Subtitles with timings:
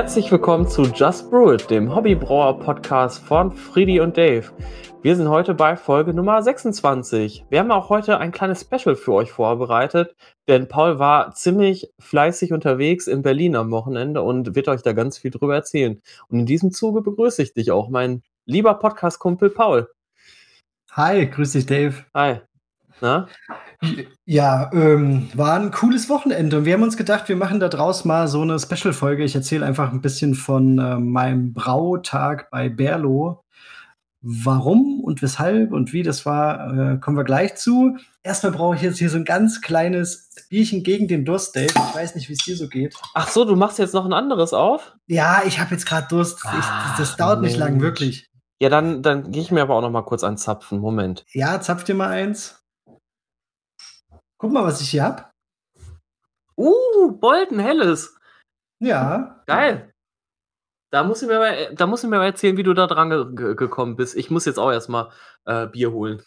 [0.00, 4.50] Herzlich willkommen zu Just Brew It, dem Hobbybrauer-Podcast von Friedi und Dave.
[5.02, 7.44] Wir sind heute bei Folge Nummer 26.
[7.50, 10.16] Wir haben auch heute ein kleines Special für euch vorbereitet,
[10.48, 15.18] denn Paul war ziemlich fleißig unterwegs in Berlin am Wochenende und wird euch da ganz
[15.18, 16.00] viel drüber erzählen.
[16.28, 19.90] Und in diesem Zuge begrüße ich dich auch, mein lieber Podcast-Kumpel Paul.
[20.92, 22.06] Hi, grüß dich, Dave.
[22.14, 22.40] Hi.
[23.00, 23.28] Na?
[24.26, 28.04] Ja, ähm, war ein cooles Wochenende und wir haben uns gedacht, wir machen da draus
[28.04, 29.24] mal so eine Special-Folge.
[29.24, 33.42] Ich erzähle einfach ein bisschen von äh, meinem Brautag bei Berlo.
[34.22, 37.96] Warum und weshalb und wie das war, äh, kommen wir gleich zu.
[38.22, 41.68] Erstmal brauche ich jetzt hier so ein ganz kleines Bierchen gegen den Durst, Dave.
[41.68, 42.94] Ich weiß nicht, wie es dir so geht.
[43.14, 44.94] Ach so, du machst jetzt noch ein anderes auf?
[45.06, 46.40] Ja, ich habe jetzt gerade Durst.
[46.44, 47.82] Ich, Ach, das dauert nicht lang, Mensch.
[47.82, 48.30] wirklich.
[48.60, 50.80] Ja, dann, dann gehe ich mir aber auch noch mal kurz anzapfen.
[50.80, 51.24] Moment.
[51.32, 52.59] Ja, zapf dir mal eins.
[54.40, 55.30] Guck mal, was ich hier hab.
[56.56, 58.16] Uh, Bolton Helles.
[58.78, 59.42] Ja.
[59.46, 59.92] Geil.
[60.90, 63.10] Da muss ich mir mal, da muss ich mir mal erzählen, wie du da dran
[63.10, 64.16] ge ge gekommen bist.
[64.16, 65.10] Ich muss jetzt auch erstmal
[65.44, 66.22] äh, Bier holen.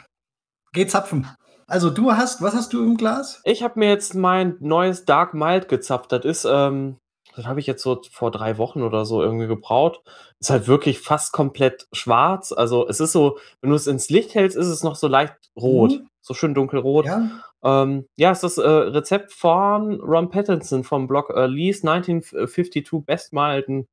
[0.73, 1.28] Geh zapfen.
[1.66, 3.41] Also du hast, was hast du im Glas?
[3.45, 6.11] Ich habe mir jetzt mein neues Dark Mild gezapft.
[6.11, 7.00] Das ist, ähm,
[7.36, 10.02] das habe ich jetzt so vor drei Wochen oder so irgendwie gebraut.
[10.39, 12.52] Ist halt wirklich fast komplett schwarz.
[12.52, 15.36] Also es ist so, wenn du es ins Licht hältst, ist es noch so leicht
[15.56, 15.92] rot.
[15.92, 16.09] Mhm.
[16.22, 17.06] So schön dunkelrot.
[17.06, 17.30] Ja.
[17.64, 23.06] Ähm, ja, es ist das äh, Rezept von Ron Pattinson vom Blog äh, Lee's 1952
[23.06, 23.88] Best Malten.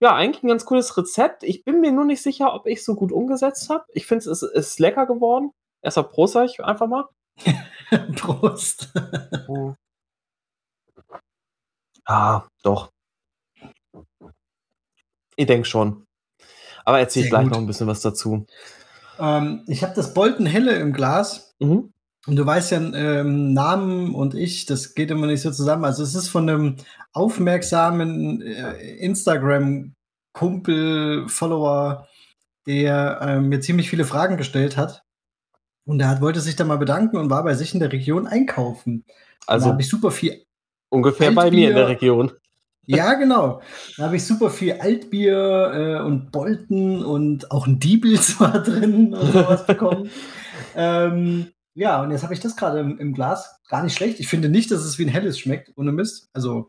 [0.00, 1.44] Ja, eigentlich ein ganz cooles Rezept.
[1.44, 3.84] Ich bin mir nur nicht sicher, ob ich so gut umgesetzt habe.
[3.94, 5.52] Ich finde, es ist, ist lecker geworden.
[5.80, 7.08] Erstmal Prost, sag ich einfach mal.
[8.16, 8.92] Prost.
[12.08, 12.90] Ja, doch.
[15.36, 16.04] Ich denke schon.
[16.84, 17.52] Aber erzähl Sehr gleich gut.
[17.52, 18.46] noch ein bisschen was dazu.
[19.18, 21.52] ähm, ich habe das Bolton Helle im Glas.
[21.60, 21.92] Mhm.
[22.26, 25.84] Und du weißt ja, ähm, Namen und ich, das geht immer nicht so zusammen.
[25.84, 26.76] Also es ist von einem
[27.12, 32.06] aufmerksamen äh, Instagram-Kumpel, Follower,
[32.66, 35.02] der ähm, mir ziemlich viele Fragen gestellt hat.
[35.84, 38.28] Und er hat, wollte sich da mal bedanken und war bei sich in der Region
[38.28, 39.04] einkaufen.
[39.48, 40.44] Also habe ich super viel
[40.92, 42.32] ungefähr bei mir in der Altbier- Region.
[42.84, 43.62] Ja, genau.
[43.96, 49.14] Da habe ich super viel Altbier äh, und Bolten und auch ein Diebels war drin
[49.14, 50.10] und sowas bekommen.
[50.76, 53.60] ähm, ja, und jetzt habe ich das gerade im, im Glas.
[53.68, 54.20] Gar nicht schlecht.
[54.20, 56.28] Ich finde nicht, dass es wie ein helles schmeckt, ohne Mist.
[56.32, 56.68] Also,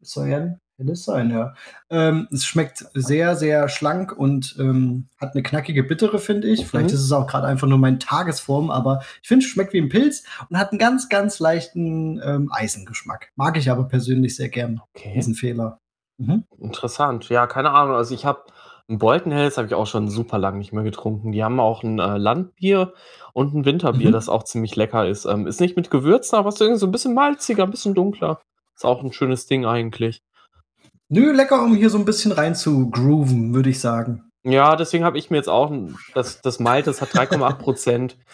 [0.00, 1.54] es soll ja ein helles sein, ja.
[1.90, 6.66] Ähm, es schmeckt sehr, sehr schlank und ähm, hat eine knackige Bittere, finde ich.
[6.66, 6.94] Vielleicht Mhm.
[6.94, 9.88] ist es auch gerade einfach nur meine Tagesform, aber ich finde, es schmeckt wie ein
[9.88, 13.30] Pilz und hat einen ganz, ganz leichten ähm, Eisengeschmack.
[13.36, 15.12] Mag ich aber persönlich sehr gern Okay.
[15.14, 15.80] diesen Fehler.
[16.18, 16.44] Mhm.
[16.60, 17.28] Interessant.
[17.28, 17.96] Ja, keine Ahnung.
[17.96, 18.42] Also ich habe
[18.90, 21.32] ein Bolton Hells habe ich auch schon super lang nicht mehr getrunken.
[21.32, 22.94] Die haben auch ein äh, Landbier
[23.34, 24.12] und ein Winterbier, Mhm.
[24.12, 25.26] das auch ziemlich lecker ist.
[25.26, 28.40] Ähm, ist nicht mit Gewürzen, aber ist irgendwie so ein bisschen malziger, ein bisschen dunkler.
[28.74, 30.22] Ist auch ein schönes Ding eigentlich.
[31.10, 34.30] Nö, lecker, um hier so ein bisschen rein zu grooven, würde ich sagen.
[34.44, 35.72] Ja, deswegen habe ich mir jetzt auch
[36.14, 38.18] das, das Malt, das hat 3,8 Prozent.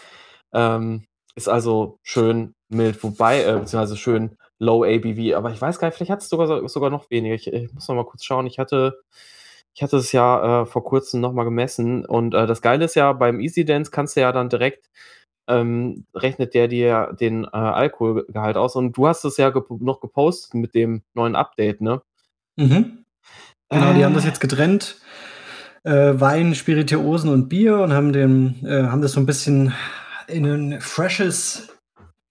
[0.56, 1.04] Ähm,
[1.34, 5.34] ist also schön mild, wobei, äh, beziehungsweise schön low ABV.
[5.34, 7.34] Aber ich weiß gar nicht, vielleicht hat es sogar, sogar noch weniger.
[7.34, 8.46] Ich, ich muss noch mal kurz schauen.
[8.46, 9.02] Ich hatte,
[9.74, 12.04] ich hatte es ja äh, vor kurzem noch mal gemessen.
[12.06, 14.90] Und äh, das Geile ist ja, beim Easy Dance kannst du ja dann direkt,
[15.48, 18.76] ähm, rechnet der dir den äh, Alkoholgehalt aus.
[18.76, 22.00] Und du hast es ja gep noch gepostet mit dem neuen Update, ne?
[22.56, 23.04] Mhm.
[23.70, 24.28] Genau, die haben das Äh.
[24.28, 24.96] jetzt getrennt.
[25.82, 29.72] Äh, Wein, Spirituosen und Bier und haben, den, äh, haben das so ein bisschen
[30.28, 31.68] in ein freshes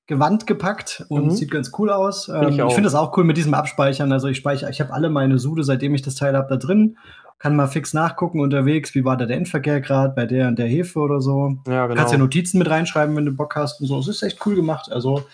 [0.07, 1.31] Gewand gepackt und Mhm.
[1.31, 2.27] sieht ganz cool aus.
[2.27, 2.73] ich Ähm, ich auch.
[2.73, 4.11] finde das auch cool mit diesem Abspeichern.
[4.11, 6.97] Also ich speichere, ich habe alle meine Sude, seitdem ich das Teil habe, da drin.
[7.39, 10.67] Kann mal fix nachgucken unterwegs, wie war da der Endverkehr gerade bei der und der
[10.67, 11.57] Hefe oder so.
[11.67, 11.97] Ja, genau.
[11.99, 13.99] Kannst ja Notizen mit reinschreiben, wenn du Bock hast und so.
[13.99, 14.91] Es ist echt cool gemacht.
[14.91, 15.25] Also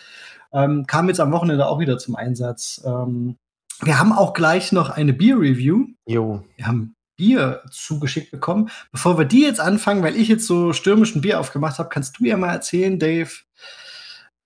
[0.52, 2.82] ähm, kam jetzt am Wochenende auch wieder zum Einsatz.
[2.86, 3.38] Ähm,
[3.81, 5.87] wir haben auch gleich noch eine Bier-Review.
[6.05, 6.43] Jo.
[6.55, 8.70] Wir haben Bier zugeschickt bekommen.
[8.91, 12.20] Bevor wir die jetzt anfangen, weil ich jetzt so stürmisch ein Bier aufgemacht habe, kannst
[12.20, 13.29] du ja mal erzählen, Dave,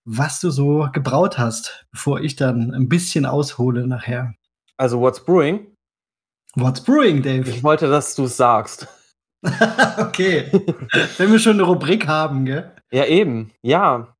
[0.05, 4.33] was du so gebraut hast, bevor ich dann ein bisschen aushole nachher.
[4.77, 5.67] Also, What's Brewing?
[6.55, 7.49] What's brewing, Dave?
[7.49, 8.87] Ich wollte, dass du es sagst.
[9.97, 10.51] okay.
[11.17, 12.71] Wenn wir schon eine Rubrik haben, gell?
[12.91, 13.51] Ja, eben.
[13.63, 14.12] Ja.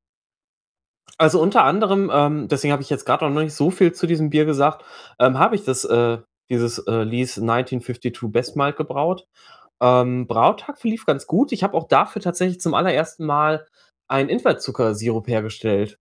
[1.24, 4.30] Also unter anderem, ähm, deswegen habe ich jetzt gerade noch nicht so viel zu diesem
[4.30, 4.84] Bier gesagt,
[5.20, 6.18] ähm, habe ich das, äh,
[6.50, 9.25] dieses äh, Lee's 1952 Best Malt gebraut.
[9.81, 11.54] Ähm, Brautag verlief ganz gut.
[11.54, 13.66] Ich habe auch dafür tatsächlich zum allerersten Mal
[14.10, 15.98] einen Invertzuckersirup hergestellt.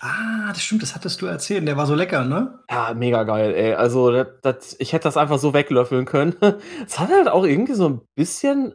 [0.00, 1.68] Ah, das stimmt, das hattest du erzählt.
[1.68, 2.60] Der war so lecker, ne?
[2.70, 3.74] Ja, mega geil, ey.
[3.74, 6.34] Also, das, das, ich hätte das einfach so weglöffeln können.
[6.86, 8.74] Es hat halt auch irgendwie so ein bisschen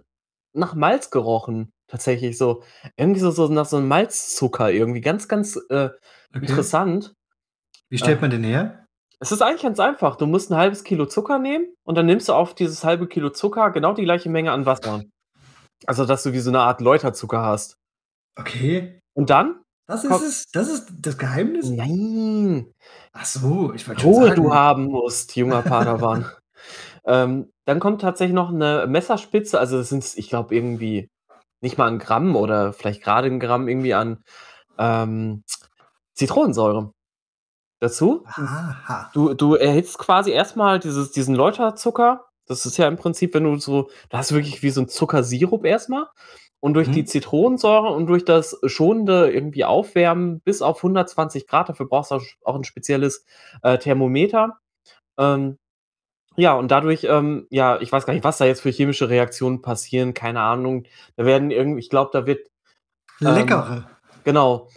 [0.54, 1.72] nach Malz gerochen.
[1.90, 2.62] Tatsächlich so.
[2.98, 5.02] Irgendwie so, so nach so einem Malzzucker irgendwie.
[5.02, 5.90] Ganz, ganz äh,
[6.36, 6.70] Okay.
[6.70, 7.14] interessant.
[7.90, 8.22] Wie stellt Ah.
[8.22, 8.86] man den her?
[9.20, 10.18] Es ist eigentlich ganz einfach.
[10.18, 13.32] Du musst 'n halbes Kilo Zucker nehmen und dann nimmst du auf dieses halbe Kilo
[13.32, 15.04] Zucker genau die gleiche Menge an Wasser.
[15.88, 17.76] Also, dass du wie so 'ne Art Läuterzucker hast.
[18.38, 19.00] Okay.
[19.18, 20.46] Und dann Das ist es?
[20.52, 21.76] Das ist das Geheimnis?
[21.76, 22.74] Nein.
[23.14, 26.26] Ach so, ich wollte schon Ruhe du haben musst, junger Padawan.
[27.06, 31.10] Ähm, dann kommt tatsächlich noch 'ne Messerspitze, also, das sind ich glaube irgendwie
[31.62, 34.24] nicht mal 'n Gramm oder vielleicht grade 'n Gramm irgendwie an,
[34.80, 35.44] ähm,
[36.16, 36.94] Zitronensäure
[37.82, 38.26] dazu.
[38.26, 39.12] Aha.
[39.14, 42.26] Du du erhitzt quasi erst mal dieses diesen Läuterzucker.
[42.48, 44.90] Das ist ja im Prinzip, wenn du so da hast du wirklich wie so 'n
[44.90, 46.08] Zuckersirup erst mal
[46.62, 47.06] und durch die Mhm.
[47.06, 52.22] Zitronensäure und durch das schonende irgendwie Aufwärmen bis auf 120 C, dafür brauchst du auch
[52.22, 53.26] sch auch 'n spezielles,
[53.64, 54.60] äh, Thermometer.
[55.20, 55.60] Ähm,
[56.40, 59.62] ja, und dadurch, ähm ja, ich weiß gar nicht, was da jetzt für chemische Reaktionen
[59.62, 60.86] passieren, keine Ahnung.
[61.18, 62.48] Da werden irgend ich glaube, da wird,
[63.26, 64.00] ähm Leckere.
[64.24, 64.70] genau.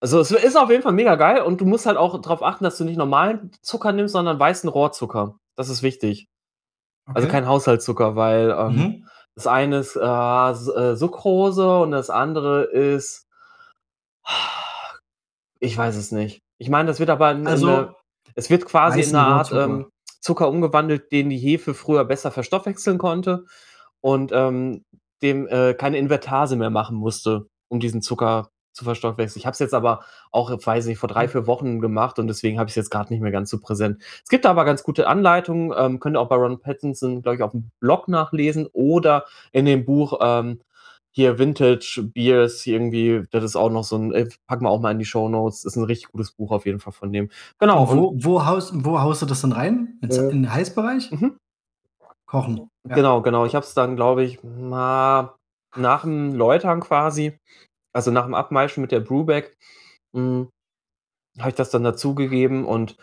[0.00, 2.64] Also, es ist auf jeden Fall mega geil und du musst halt auch drauf achten,
[2.64, 5.36] dass du nicht normalen Zucker nimmst, sondern weißen Rohrzucker.
[5.56, 6.28] Das ist wichtig.
[7.14, 7.32] Also, Okay.
[7.32, 9.08] kein Haushaltszucker, weil, ähm, Mhm.
[9.36, 13.26] das eine ist, äh, äh, Sucrose und das andere ist
[15.60, 16.40] ich weiß es nicht.
[16.58, 17.94] Ich meine, das wird aber in in 'ne Also
[18.34, 19.88] es wird quasi in 'ne Art, ähm,
[20.20, 23.44] Zucker umgewandelt, den die Hefe früher besser verstoffwechseln konnte
[24.00, 24.84] und, ähm,
[25.22, 29.40] dem, äh, keine Invertase mehr machen musste, um diesen Zucker zu verstoffwechseln.
[29.40, 31.30] Ich habe es jetzt aber auch, weiß nicht, vor 3, Mhm.
[31.30, 34.02] 4 Wochen gemacht und deswegen habe ich's jetzt grad nicht mehr ganz so präsent.
[34.22, 37.42] Es gibt aber ganz gute Anleitungen, ähm, könnt ihr auch bei Ron Pattinson, glaube ich,
[37.42, 40.60] aufm Blog nachlesen oder in dem Buch, ähm,
[41.16, 44.92] hier Vintage Beers irgendwie, das ist auch noch so 'n äh, packen wir auch mal
[44.92, 45.64] in die Shownotes.
[45.66, 47.30] Ist 'n richtig gutes Buch auf jeden Fall von dem.
[47.60, 49.98] Genau Und wo wo haust wo haust du das dann rein?
[50.02, 51.10] Ins Äh in den Heißbereich?
[51.10, 51.38] Mhm.
[52.26, 52.96] Kochen, ja.
[52.96, 53.44] Genau, genau.
[53.46, 55.36] Ich habe es dann, glaube ich, na
[55.74, 57.38] nach'm Läutern quasi,
[57.94, 59.56] also, nach'm Abmeischen mit der Brewbag,
[60.14, 60.50] hm,
[61.38, 62.96] habe ich das dann dazugegeben und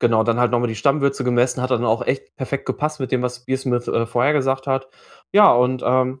[0.00, 3.12] genau, dann halt noch mal die Stammwürze gemessen, hat dann auch echt perfekt gepasst mit
[3.12, 4.88] dem, was Beer-Smith, äh, vorher gesagt hat.
[5.32, 6.20] Ja, und, ähm,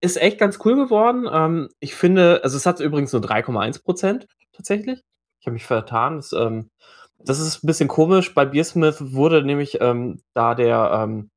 [0.00, 1.26] ist echt ganz cool geworden.
[1.32, 5.02] Ähm, ich finde also, es hat übrigens nur 3,1 % tatsächlich.
[5.40, 6.16] Ich habe mich vertan.
[6.16, 6.70] Das, ähm
[7.18, 8.34] das ist 'n bisschen komisch.
[8.34, 11.30] Bei Beer-Smith wurde nämlich, ähm, da der, ähm,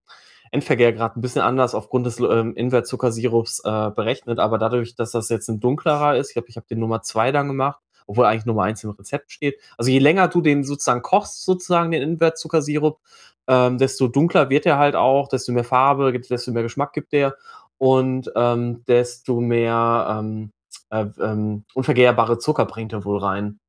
[0.52, 5.50] Endvergärgrad 'n bisschen anders aufgrund des, ähm, Invertzuckersirups, äh, berechnet, aber dadurch, dass das jetzt
[5.50, 8.64] 'n dunklerer ist ich glaube, ich habe den Nummer 2 dann gemacht, obwohl eigentlich Nummer
[8.64, 9.60] 1 im Rezept steht.
[9.78, 13.00] Also, je länger du den sozusagen kochst sozusagen, den Invertzuckersirup,
[13.48, 17.36] ähm, desto dunkler wird er halt auch, desto mehr Farbe, desto mehr Geschmack gibt der
[17.80, 20.52] und, ähm, desto mehr, ähm,
[20.92, 23.60] äh, ähm, unvergärbare Zucker bringt er wohl rein.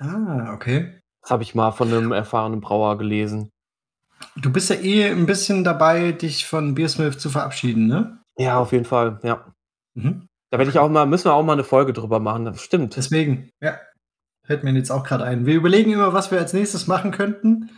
[0.00, 1.00] Ah, okay.
[1.22, 3.50] Das habe ich mal von 'nem erfahrenen Brauer gelesen.
[4.36, 8.18] Du bist ja eh 'n bisschen dabei, dich von Beer-Smith zu verabschieden, ne?
[8.38, 9.44] Ja, auf jeden Fall, ja.
[9.94, 10.28] Mhm.
[10.50, 12.96] Da werde ich auch mal müssen wir auch mal 'ne Folge drüber machen, das stimmt.
[12.96, 13.78] Deswegen, ja.
[14.46, 15.46] Fällt mir jetzt auch grad ein.
[15.46, 17.70] Wir überlegen immer, was wir als Nächstes machen könnten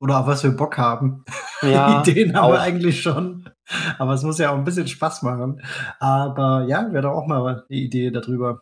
[0.00, 1.24] oder auf was wir Bock haben.
[1.62, 3.48] Ja, Ideen haben wir eigentlich schon,
[3.98, 5.62] aber es muss ja auch 'n bisschen Spaß machen.
[6.00, 8.60] Aber ja, wäre doch auch mal 'ne Idee, da drüber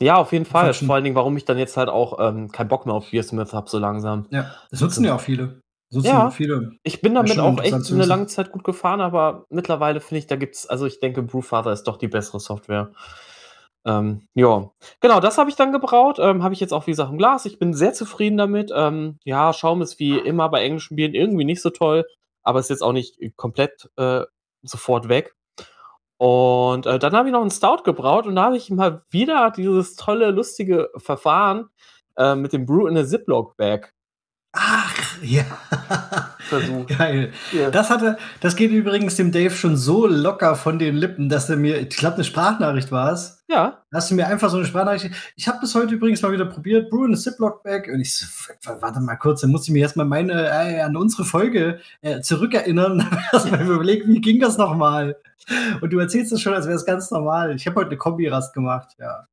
[0.00, 0.74] Ja, auf jeden Fall.
[0.74, 3.52] Vor allen Dingen, warum ich dann jetzt halt auch, ähm, keinen Bock mehr auf Beer-Smith
[3.52, 4.26] habe so langsam.
[4.30, 5.60] Ja, das nutzen ja auch viele.
[5.92, 6.72] Nutzen Ja, viele.
[6.82, 8.26] ich bin damit auch echt zu 'ne lange.
[8.26, 11.96] Zeit gut gefahren, aber mittlerweile finde ich, da gibt's also, ich denke, Brewfather ist doch
[11.96, 12.90] die bessere Software.
[13.86, 14.70] Ähm, ja.
[15.00, 17.46] Genau, das habe ich dann gebraut, ähm, habe ich jetzt auch, wie gesagt, im Glas.
[17.46, 18.72] Ich bin sehr zufrieden damit.
[18.74, 22.04] Ähm, ja, Schaum ist wie immer bei englischen Bieren irgendwie nicht so toll,
[22.42, 24.22] aber ist jetzt auch nicht komplett, äh,
[24.64, 25.34] sofort weg.
[26.18, 29.52] Und, äh, dann habe ich noch 'n Stout gebraut und da habe ich mal wieder
[29.56, 31.68] dieses tolle, lustige Verfahren,
[32.18, 33.92] äh, mit dem Brew in a Ziploc Bag
[34.56, 35.44] Ach, ja.
[36.48, 36.88] versucht.
[36.98, 37.32] Geil.
[37.52, 37.70] Ja.
[37.70, 41.56] Das hatte das geht übrigens dem Dave schon so locker von den Lippen, dass er
[41.56, 43.42] mir ich glaube, 'ne Sprachnachricht war's.
[43.48, 43.82] Ja.
[43.90, 46.44] Da hast du mir einfach so 'ne Sprachnachricht „Ich habe das heute übrigens mal wieder
[46.46, 49.64] probiert, Brew in a Ziploc Bag“ und ich so: „W warte mal kurz, dann muss
[49.66, 54.06] ich mich erst mal meine äh, an unsere Folge, äh, zurückerinnern.“ Habe erst mal überlegt:
[54.08, 55.16] „Wie ging das noch mal?“
[55.80, 57.54] Und du erzählst das schon, als wäre es ganz normal.
[57.56, 59.26] Ich habe heute 'ne Kombirast gemacht, ja.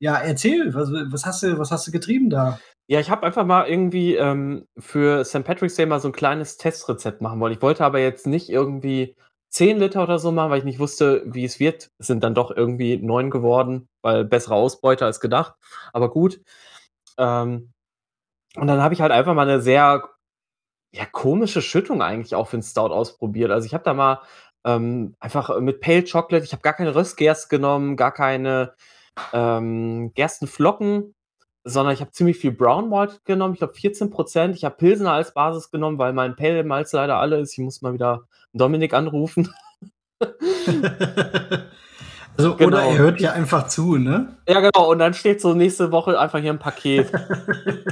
[0.00, 2.58] Ja, erzähl, was was hast du was hast du getrieben da?
[2.92, 5.44] Ja, ich habe einfach mal irgendwie, ähm, für St.
[5.44, 7.54] Patrick's Day mal so 'n kleines Testrezept machen wollen.
[7.54, 9.16] Ich wollte aber jetzt nicht irgendwie
[9.48, 11.88] 10 Liter oder so machen, weil ich nicht wusste, wie es wird.
[11.98, 15.54] Es sind dann doch irgendwie 9 geworden, weil bessere Ausbeute als gedacht,
[15.94, 16.42] aber gut.
[17.18, 17.72] Ähm,
[18.56, 20.08] und dann habe ich halt einfach mal 'ne sehr,
[20.94, 23.50] ja, komische Schüttung eigentlich auch für 'n Stout ausprobiert.
[23.52, 24.20] Also, ich habe da mal,
[24.66, 28.74] ähm, einfach mit Pale Chocolate ich habe gar keine Röstgerste genommen, gar keine,
[29.34, 31.14] ähm, Gerstenflocken,
[31.64, 34.54] sondern ich habe ziemlich viel Brown Malt genommen, ich glaube 14 %.
[34.54, 37.52] Ich habe Pilsner als Basis genommen, weil mein Pale Malz leider alle ist.
[37.52, 39.52] Ich muss mal wieder Dominik anrufen.
[42.36, 42.78] Also, genau.
[42.78, 44.36] Oder er hört ja einfach zu, ne?
[44.48, 44.90] Ja, genau.
[44.90, 47.12] Und dann steht so nächste Woche einfach hier ein Paket.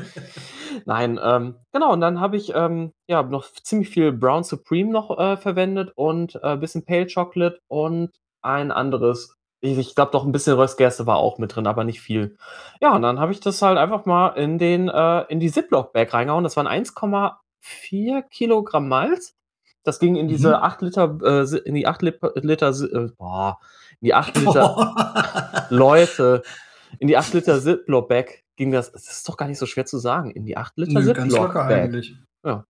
[0.87, 1.93] Nein, ähm, genau.
[1.93, 6.43] Und dann habe ich ähm, ja noch ziemlich viel Brown Supreme noch äh, verwendet und
[6.43, 8.11] ein äh, bisschen Pale Chocolate und
[8.41, 9.37] ein anderes.
[9.61, 12.37] Ich, ich glaube, doch ein bisschen Röstgerste war auch mit drin, aber nicht viel.
[12.81, 16.13] Ja, und dann habe ich das halt einfach mal in den äh, in die Ziploc-Bag
[16.15, 16.45] reingehauen.
[16.45, 19.37] Das waren 1,4 Kilogramm Malz.
[19.83, 20.55] Das ging in diese mhm.
[20.55, 23.59] 8 Liter, äh, in die 8 Liter, Liter äh, boah,
[24.01, 26.43] in die 8 Liter, Leute,
[26.99, 29.99] in die 8 Liter Ziploc-Bag ging das, das ist doch gar nicht so schwer zu
[29.99, 32.15] sagen, in die 8 Liter Nö, ganz locker eigentlich.
[32.45, 32.67] Ja.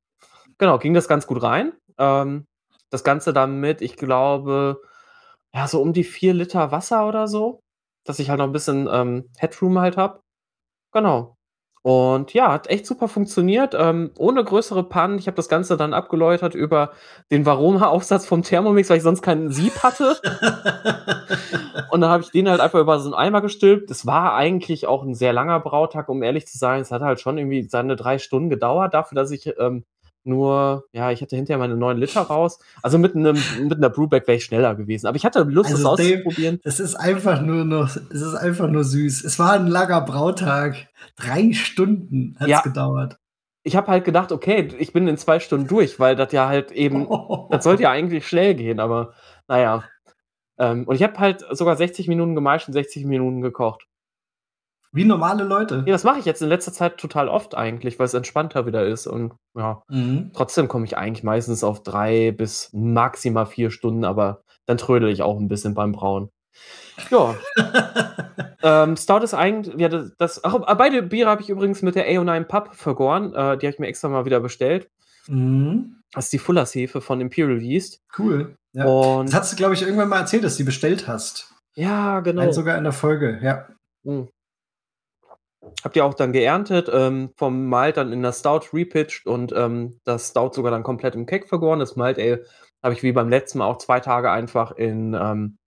[0.59, 1.73] Genau, ging das ganz gut rein.
[1.99, 2.47] Ähm,
[2.91, 4.81] das Ganze dann mit, ich glaube,
[5.55, 7.61] ja, so um die 4 Liter Wasser oder so,
[8.05, 10.21] dass ich halt noch ein bisschen ähm, Headroom halt habe.
[10.93, 11.37] Genau.
[11.83, 15.19] Und ja, hat echt super funktioniert, ähm, ohne größere Pannen.
[15.19, 16.93] Ich habe das Ganze dann abgeläutert über
[17.31, 20.17] den Varoma-Aufsatz vom Thermomix, weil ich sonst keinen Sieb hatte.
[21.91, 23.89] und dann habe ich den halt einfach über so einen Eimer gestülpt.
[23.89, 26.83] Das war eigentlich auch ein sehr langer Brautag, um ehrlich zu sein.
[26.83, 29.85] Es hat halt schon irgendwie seine drei Stunden gedauert, dafür, dass ich ähm,
[30.25, 32.59] nur, ja, ich hatte hinterher meine 9 Liter raus.
[32.83, 35.07] Also mit, einem, mit einer Brewback wäre ich schneller gewesen.
[35.07, 36.61] Aber ich hatte Lust, also das auszuprobieren.
[36.63, 39.25] Es ist einfach nur noch, es ist einfach nur süß.
[39.25, 40.89] Es war ein langer Brautag.
[41.17, 42.61] Drei Stunden hat es ja.
[42.61, 43.19] gedauert.
[43.63, 46.73] Ich habe halt gedacht, okay, ich bin in zwei Stunden durch, weil das ja halt
[46.73, 47.49] eben, oh.
[47.51, 49.15] das sollte ja eigentlich schnell gehen, aber
[49.49, 49.85] naja.
[50.59, 53.87] Ähm, und ich habe halt sogar 60 Minuten gemeischt und 60 Minuten gekocht.
[54.93, 55.85] Wie normale Leute.
[55.87, 58.85] Ja, das mache ich jetzt in letzter Zeit total oft eigentlich, weil es entspannter wieder
[58.85, 59.07] ist.
[59.07, 60.33] Und ja, mhm.
[60.35, 65.23] trotzdem komme ich eigentlich meistens auf drei bis maximal vier Stunden, aber dann trödel ich
[65.23, 66.31] auch ein bisschen beim Brauen.
[67.11, 67.37] Ja.
[68.63, 72.09] ähm, Stout ist eigentlich, ja, das, das ach, beide Biere habe ich übrigens mit der
[72.09, 73.33] AO9 Pub vergoren.
[73.33, 74.91] Äh, die habe ich mir extra mal wieder bestellt.
[75.29, 75.97] Mhm.
[76.13, 78.01] Das ist die Fullers Hefe von Imperial Yeast.
[78.19, 78.57] Cool.
[78.73, 78.87] Ja.
[78.87, 81.55] Und das hast du, glaube ich, irgendwann mal erzählt, dass du die bestellt hast.
[81.77, 82.43] Ja, genau.
[82.43, 83.69] Nein, sogar in der Folge, ja.
[84.03, 84.29] Mhm.
[85.85, 89.99] Habt ihr auch dann geerntet, ähm, vom Malt dann in der Stout repitcht und ähm,
[90.05, 91.79] das Stout sogar dann komplett im Keck vergoren.
[91.79, 92.45] Das Malt Ale
[92.83, 95.59] habe ich wie beim letzten Mal auch zwei Tage einfach in, ähm,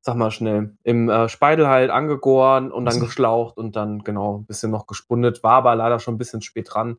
[0.00, 4.46] sag mal schnell, im äh, Speidel halt angegoren und dann geschlaucht und dann genau ein
[4.46, 5.44] bisschen noch gespundet.
[5.44, 6.96] War aber leider schon ein bisschen spät dran,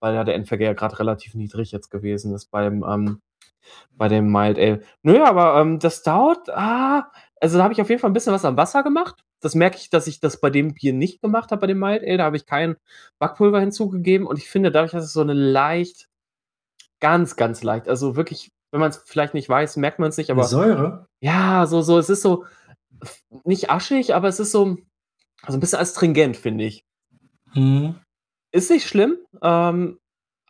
[0.00, 3.20] weil ja der Endverkehr gerade relativ niedrig jetzt gewesen ist beim ähm,
[3.92, 4.82] bei dem Mild Ale.
[5.02, 7.04] Nö, aber ähm, das Stout, ah,
[7.40, 9.22] also da habe ich auf jeden Fall ein bisschen was am Wasser gemacht.
[9.40, 12.02] Das merke ich, dass ich das bei dem Bier nicht gemacht habe, bei dem Mild
[12.02, 12.18] Ale.
[12.18, 12.76] Da habe ich kein
[13.18, 14.26] Backpulver hinzugegeben.
[14.26, 16.08] Und ich finde, dadurch, dass es so eine leicht,
[17.00, 20.30] ganz, ganz leicht, also wirklich, wenn man es vielleicht nicht weiß, merkt man es nicht,
[20.30, 20.44] aber.
[20.44, 21.06] Säure?
[21.20, 22.44] Ja, so, so, es ist so
[23.44, 24.76] nicht aschig, aber es ist so
[25.42, 26.84] also ein bisschen astringent, finde ich.
[27.54, 27.96] Mhm.
[28.52, 29.16] Ist nicht schlimm.
[29.42, 29.98] Ähm,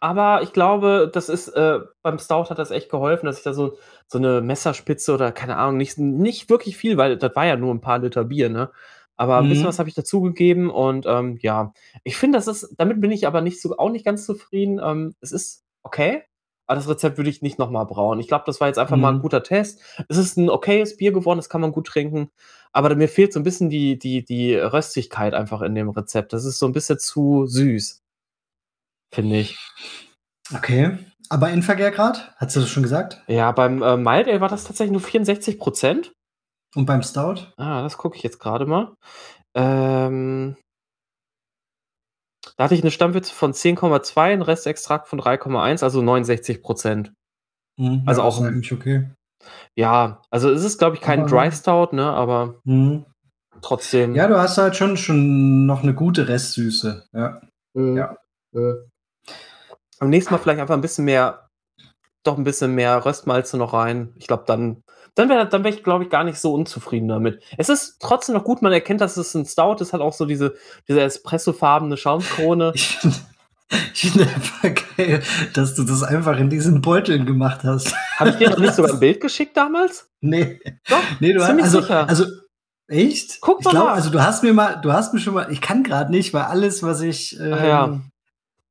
[0.00, 3.52] aber ich glaube, das ist, äh, beim Stout hat das echt geholfen, dass ich da
[3.52, 3.76] so,
[4.08, 7.72] so eine Messerspitze oder keine Ahnung, nicht, nicht wirklich viel, weil das war ja nur
[7.72, 8.70] ein paar Liter Bier, ne?
[9.16, 9.68] Aber ein bisschen mhm.
[9.68, 13.42] was habe ich dazugegeben und ähm, ja, ich finde, das ist, damit bin ich aber
[13.42, 14.80] nicht so, auch nicht ganz zufrieden.
[14.82, 16.22] Ähm, es ist okay,
[16.66, 18.18] aber das Rezept würde ich nicht nochmal brauen.
[18.18, 19.22] Ich glaube, das war jetzt einfach mal ein mhm.
[19.22, 19.82] guter Test.
[20.08, 22.30] Es ist ein okayes Bier geworden, das kann man gut trinken.
[22.72, 26.32] Aber mir fehlt so ein bisschen die, die, die Röstigkeit einfach in dem Rezept.
[26.32, 27.99] Das ist so ein bisschen zu süß
[29.12, 29.58] finde ich.
[30.54, 30.98] Okay.
[31.28, 32.34] Aber Endverkehrgrad?
[32.36, 33.22] Hast du das schon gesagt?
[33.28, 36.12] Ja, beim äh, Mild Ale war das tatsächlich nur 64 Prozent.
[36.74, 37.52] Und beim Stout?
[37.56, 38.94] Ah, das gucke ich jetzt gerade mal.
[39.54, 40.56] Ähm,
[42.56, 47.12] da hatte ich eine Stammwitze von 10,2, ein Restextrakt von 3,1, also 69 Prozent.
[47.78, 49.08] Mhm, also ja, auch eigentlich okay.
[49.74, 53.06] Ja, also es ist, glaube ich, kein aber, Dry Stout, ne, aber mhm.
[53.62, 54.14] trotzdem.
[54.14, 57.08] Ja, du hast halt schon, schon noch eine gute Restsüße.
[57.12, 57.40] Ja.
[57.74, 57.96] Mhm.
[57.96, 58.16] ja.
[60.00, 61.48] Am nächsten Mal vielleicht einfach ein bisschen mehr,
[62.24, 64.14] doch ein bisschen mehr Röstmalze noch rein.
[64.16, 64.82] Ich glaube, dann,
[65.14, 67.42] dann wäre dann wär ich, glaube ich, gar nicht so unzufrieden damit.
[67.58, 70.24] Es ist trotzdem noch gut, man erkennt, dass es ein Stout ist, hat auch so
[70.24, 70.54] diese,
[70.88, 72.72] diese espressofarbene Schaumkrone.
[73.94, 75.22] Ich finde einfach geil,
[75.54, 77.94] dass du das einfach in diesen Beuteln gemacht hast.
[78.16, 80.10] Habe ich dir noch nicht sogar ein Bild geschickt damals?
[80.20, 80.58] Nee.
[80.88, 82.08] Doch, nee, du hast, also, sicher.
[82.08, 82.24] also
[82.88, 83.38] echt?
[83.40, 83.70] Guck mal.
[83.70, 86.10] Ich glaube, also du hast mir mal, du hast mir schon mal, ich kann gerade
[86.10, 88.00] nicht, weil alles, was ich ähm, ja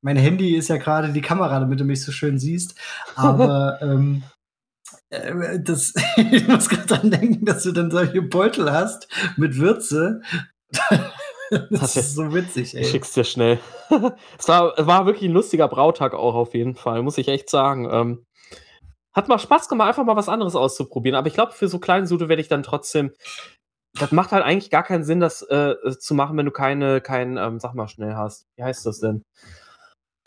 [0.02, 2.76] mein Handy ist ja gerade die Kamera, damit du mich so schön siehst.
[3.16, 4.24] Aber ähm,
[5.10, 5.94] äh, das,
[6.32, 10.22] ich muss gerade dran denken, dass du dann solche Beutel hast mit Würze.
[11.70, 12.82] das ist so witzig, ey.
[12.82, 13.60] Ich schick's dir schnell.
[14.38, 17.90] es war, war wirklich ein lustiger Brautag auch auf jeden Fall, muss ich echt sagen.
[17.92, 18.26] Ähm,
[19.14, 21.16] hat mal Spaß gemacht, einfach mal was anderes auszuprobieren.
[21.16, 23.12] Aber ich glaube, für so kleine Sude werde ich dann trotzdem.
[24.00, 27.38] Das macht halt eigentlich gar keinen Sinn, das äh, zu machen, wenn du keine, kein,
[27.38, 28.46] ähm, sag mal schnell hast.
[28.56, 29.24] Wie heißt das denn?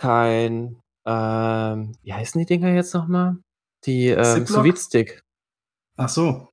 [0.02, 3.37] Kein, ähm, wie heißen die Dinger jetzt nochmal?
[3.85, 5.23] Die ähm, Sous Stick.
[5.97, 6.49] Ach so.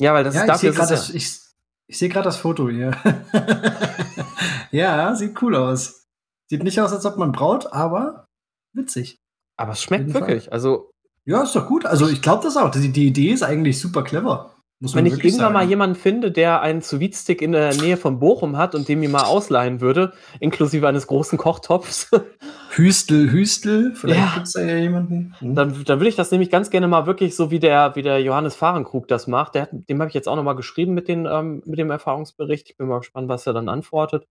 [0.00, 1.38] Ja, weil das Ja, ist ich dafür sehe gerade das, ich,
[1.86, 2.90] ich seh das Foto hier.
[4.72, 6.06] ja, sieht cool aus.
[6.48, 8.26] Sieht nicht aus, als ob man braut, aber
[8.72, 9.18] witzig.
[9.56, 10.22] Aber es schmeckt Fall.
[10.22, 10.52] wirklich.
[10.52, 10.90] Also,
[11.24, 11.86] Ja, ist doch gut.
[11.86, 12.70] Also ich glaube das auch.
[12.72, 14.49] Die, die Idee ist eigentlich super clever.
[14.82, 15.68] Muss wenn ich irgendwann mal sagen.
[15.70, 19.10] jemanden finde, der einen sous stick in der Nähe von Bochum hat und dem mir
[19.10, 22.10] mal ausleihen würde, inklusive eines großen Kochtopfs,
[22.70, 24.32] Hüstel, Hüstel, vielleicht Ja.
[24.34, 25.34] gibt's da ja jemanden.
[25.40, 25.54] Hm.
[25.54, 28.22] dann, dann will ich das nämlich ganz gerne mal wirklich so wie der, wie der
[28.22, 29.54] Johannes Fahrenkrug das macht.
[29.54, 31.90] Der hat, dem habe ich jetzt auch noch mal geschrieben mit, den, ähm, mit dem
[31.90, 32.70] Erfahrungsbericht.
[32.70, 34.26] Ich bin mal gespannt, was er dann antwortet.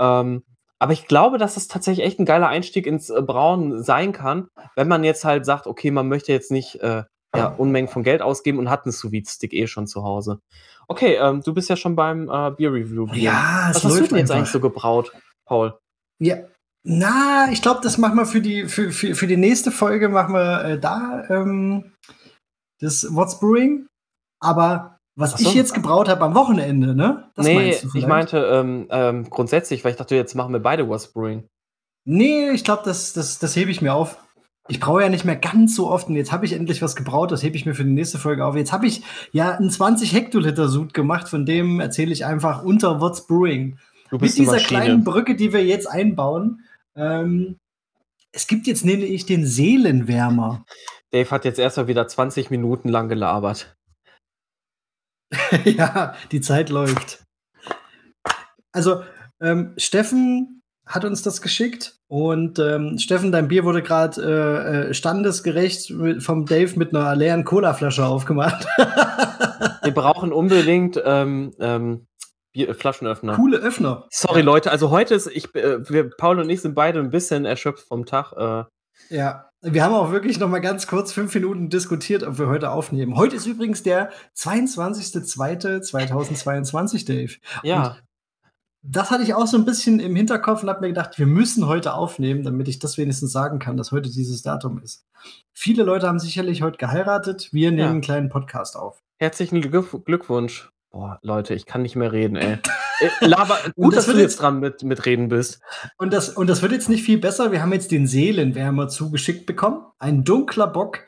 [0.00, 0.44] Ähm,
[0.78, 4.48] aber ich glaube, dass das tatsächlich echt ein geiler Einstieg ins äh, Brauen sein kann,
[4.76, 7.02] wenn man jetzt halt sagt, okay, man möchte jetzt nicht äh,
[7.34, 10.40] ja, Unmengen von Geld ausgeben und hat einen sous stick eh schon zu Hause.
[10.88, 13.06] Okay, ähm, du bist ja schon beim äh, Beer Review.
[13.12, 14.36] ja, es Was hast du läuft denn jetzt einfach.
[14.36, 15.12] eigentlich so gebraut,
[15.46, 15.78] Paul?
[16.18, 16.36] Ja.
[16.82, 20.34] Na, ich glaube, das machen wir für die, für, für, für die nächste Folge, machen
[20.34, 21.92] wir äh, da ähm,
[22.80, 23.86] das What's Brewing.
[24.42, 25.48] Aber was so.
[25.48, 27.30] ich jetzt gebraut habe am Wochenende, ne?
[27.34, 30.60] Das nee, meinst du ich meinte ähm, ähm, grundsätzlich, weil ich dachte, jetzt machen wir
[30.60, 31.46] beide Was Brewing.
[32.06, 34.16] Nee, ich glaube, das, das, das hebe ich mir auf.
[34.70, 37.32] Ich braue ja nicht mehr ganz so oft und jetzt habe ich endlich was gebraut,
[37.32, 38.54] das hebe ich mir für die nächste Folge auf.
[38.54, 43.00] Jetzt habe ich ja einen 20 Hektoliter Sud gemacht, von dem erzähle ich einfach unter
[43.00, 43.78] What's Brewing.
[44.10, 44.80] Du Mit bist die dieser Maschine.
[44.80, 46.64] kleinen Brücke, die wir jetzt einbauen.
[46.94, 47.56] Ähm,
[48.30, 50.64] es gibt jetzt nämlich den Seelenwärmer.
[51.10, 53.74] Dave hat jetzt erstmal wieder 20 Minuten lang gelabert.
[55.64, 57.24] ja, die Zeit läuft.
[58.70, 59.02] Also,
[59.40, 64.94] ähm, Steffen hat uns das geschickt und ähm, Steffen, dein Bier wurde gerade äh, äh,
[64.94, 68.66] standesgerecht mit, vom Dave mit einer leeren Colaflasche aufgemacht.
[69.84, 72.08] Wir brauchen unbedingt ähm, ähm,
[72.52, 73.36] Bier, Flaschenöffner.
[73.36, 74.08] Coole Öffner.
[74.10, 77.44] Sorry, Leute, also heute ist, ich, äh, wir, Paul und ich sind beide ein bisschen
[77.44, 78.32] erschöpft vom Tag.
[78.32, 78.64] Äh,
[79.14, 82.72] Ja, wir haben auch wirklich noch mal ganz kurz fünf Minuten diskutiert, ob wir heute
[82.72, 83.14] aufnehmen.
[83.14, 87.34] Heute ist übrigens der 22.02.2022, Dave.
[87.62, 87.98] ja,
[88.82, 91.66] Das hatte ich auch so ein bisschen im Hinterkopf und habe mir gedacht, wir müssen
[91.66, 95.04] heute aufnehmen, damit ich das wenigstens sagen kann, dass heute dieses Datum ist.
[95.52, 97.50] Viele Leute haben sicherlich heute geheiratet.
[97.52, 97.90] Wir nehmen Ja.
[97.90, 99.02] einen kleinen Podcast auf.
[99.18, 100.70] herzlichen Glück Glückwunsch.
[100.90, 102.58] Boah, Leute, ich kann nicht mehr reden, ey.
[103.22, 105.62] Äh, Laber, Und gut, das dass du wird jetzt dran mit, mit reden bist.
[105.96, 107.50] Und das, und das wird jetzt nicht viel besser.
[107.50, 109.86] Wir haben jetzt den Seelenwärmer zugeschickt bekommen.
[109.98, 110.98] Ein dunkler Bock.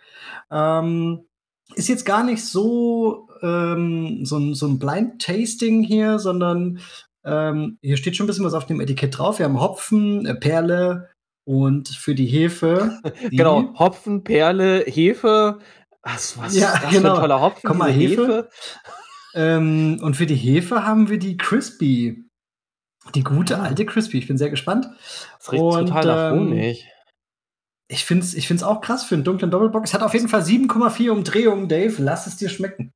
[0.50, 1.26] Ähm,
[1.74, 6.78] ist jetzt gar nicht so, ähm, so, so ein Blind-Tasting hier, sondern
[7.24, 9.38] ähm, hier steht schon ein bisschen was auf dem Etikett drauf.
[9.38, 11.10] Wir haben Hopfen, äh, Perle
[11.44, 12.98] und für die Hefe.
[13.30, 15.58] Die, Genau, Hopfen, Perle, Hefe.
[16.02, 17.10] Was, was Ja, ist das genau.
[17.10, 17.62] für ein toller Hopfen?
[17.68, 18.48] Komm mal, diese Hefe.
[19.34, 22.24] Ähm, und für die Hefe haben wir die Crispy.
[23.14, 23.62] Die gute Ah.
[23.64, 24.18] alte Crispy.
[24.18, 24.86] Ich bin sehr gespannt.
[25.38, 26.88] Das riecht Und, total nach ähm, Honig.
[27.88, 29.84] Ich finde es ich find's auch krass für einen dunklen Doppelbock.
[29.84, 31.94] Es hat auf jeden Fall 7,4 Umdrehungen, Dave.
[32.02, 32.92] Lass es dir schmecken.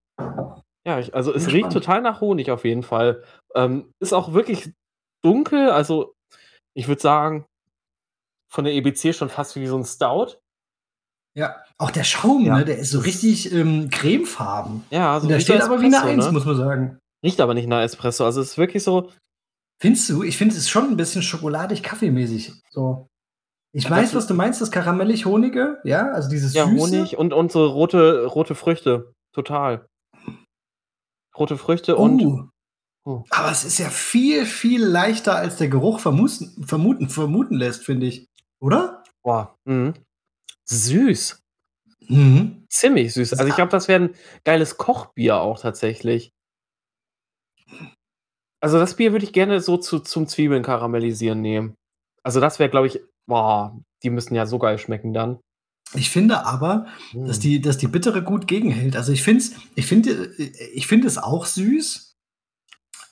[0.86, 3.22] Ja, ich, also es riecht total nach Honig auf jeden Fall.
[3.57, 4.71] Ähm, ist auch wirklich
[5.25, 6.14] dunkel, also
[6.75, 7.47] ich würde sagen,
[8.53, 10.38] von der EBC schon fast wie so ein Stout.
[11.37, 12.59] Ja, auch der Schaum, Ja.
[12.59, 14.85] ne, der ist so richtig ähm, cremefarben.
[14.90, 16.33] Ja, also Und der steht so aber wie eine Eins, ne?
[16.33, 16.99] muss man sagen.
[17.25, 18.25] Riecht aber nicht nach Espresso.
[18.25, 19.11] Also es ist wirklich so,
[19.79, 20.23] Findest du?
[20.23, 22.62] Ich finde, es ist schon ein bisschen schokoladig-kaffeemäßig.
[22.71, 23.09] So.
[23.73, 26.81] Ich weiß, was du meinst, das karamellig-honige, ja, also dieses ja, Süße.
[26.81, 29.12] Honig und, und so rote, rote Früchte.
[29.35, 29.87] Total.
[31.37, 32.51] Rote Früchte und
[33.07, 33.23] Oh.
[33.31, 38.07] Aber es ist ja viel, viel leichter, als der Geruch vermuten, vermuten, vermuten lässt, finde
[38.07, 38.29] ich.
[38.61, 39.05] Oder?
[39.27, 39.95] boah, mhm.
[40.66, 41.42] süß.
[42.09, 42.64] Mhm.
[42.71, 43.33] Ziemlich süß.
[43.33, 44.14] Also ich glaube, das wäre ein
[44.45, 46.31] geiles Kochbier auch tatsächlich.
[48.61, 51.75] Also das Bier würde ich gerne so zu, zum Zwiebeln karamellisieren nehmen.
[52.23, 55.40] Also das wäre, glaube ich, boah, die müssen ja so geil schmecken dann.
[55.95, 57.27] Ich finde aber, Mm.
[57.27, 58.97] dass die, dass die bittere gut gegenhält.
[58.97, 62.15] Also ich finde ich finde, ich finde es auch süß,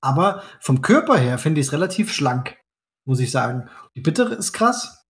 [0.05, 2.57] aber vom Körper her finde ich es relativ schlank,
[3.07, 3.69] muss ich sagen.
[3.97, 5.05] Die bittere ist krass,